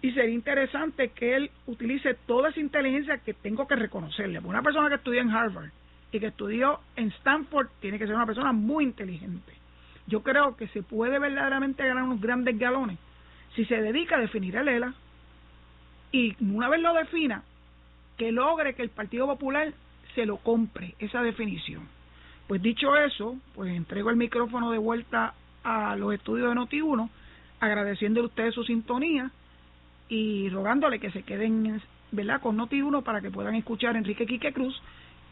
[0.00, 4.38] Y sería interesante que él utilice toda esa inteligencia que tengo que reconocerle.
[4.40, 5.70] Una persona que estudió en Harvard
[6.10, 9.52] y que estudió en Stanford tiene que ser una persona muy inteligente.
[10.06, 12.98] Yo creo que se puede verdaderamente ganar unos grandes galones
[13.54, 14.94] si se dedica a definir el ELA
[16.12, 17.42] y una vez lo defina,
[18.16, 19.72] que logre que el Partido Popular
[20.14, 21.88] se lo compre, esa definición.
[22.46, 25.34] Pues dicho eso, pues entrego el micrófono de vuelta
[25.64, 27.08] a los estudios de Noti1,
[27.60, 29.30] agradeciéndole a ustedes su sintonía
[30.08, 31.80] y rogándole que se queden
[32.12, 32.40] ¿verdad?
[32.40, 34.80] con Noti1 para que puedan escuchar a Enrique Quique Cruz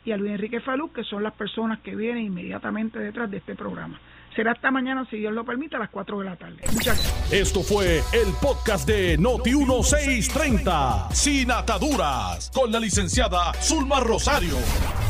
[0.05, 3.55] y a Luis Enrique Falú, que son las personas que vienen inmediatamente detrás de este
[3.55, 4.01] programa.
[4.35, 6.57] Será hasta mañana, si Dios lo permite, a las 4 de la tarde.
[6.73, 7.33] Muchas gracias.
[7.33, 14.57] Esto fue el podcast de Noti1630, sin ataduras, con la licenciada Zulma Rosario.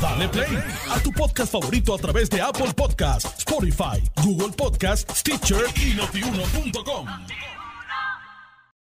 [0.01, 0.59] Dale play
[0.91, 7.52] a tu podcast favorito a través de Apple Podcasts, Spotify, Google Podcasts, Stitcher y notiuno.com.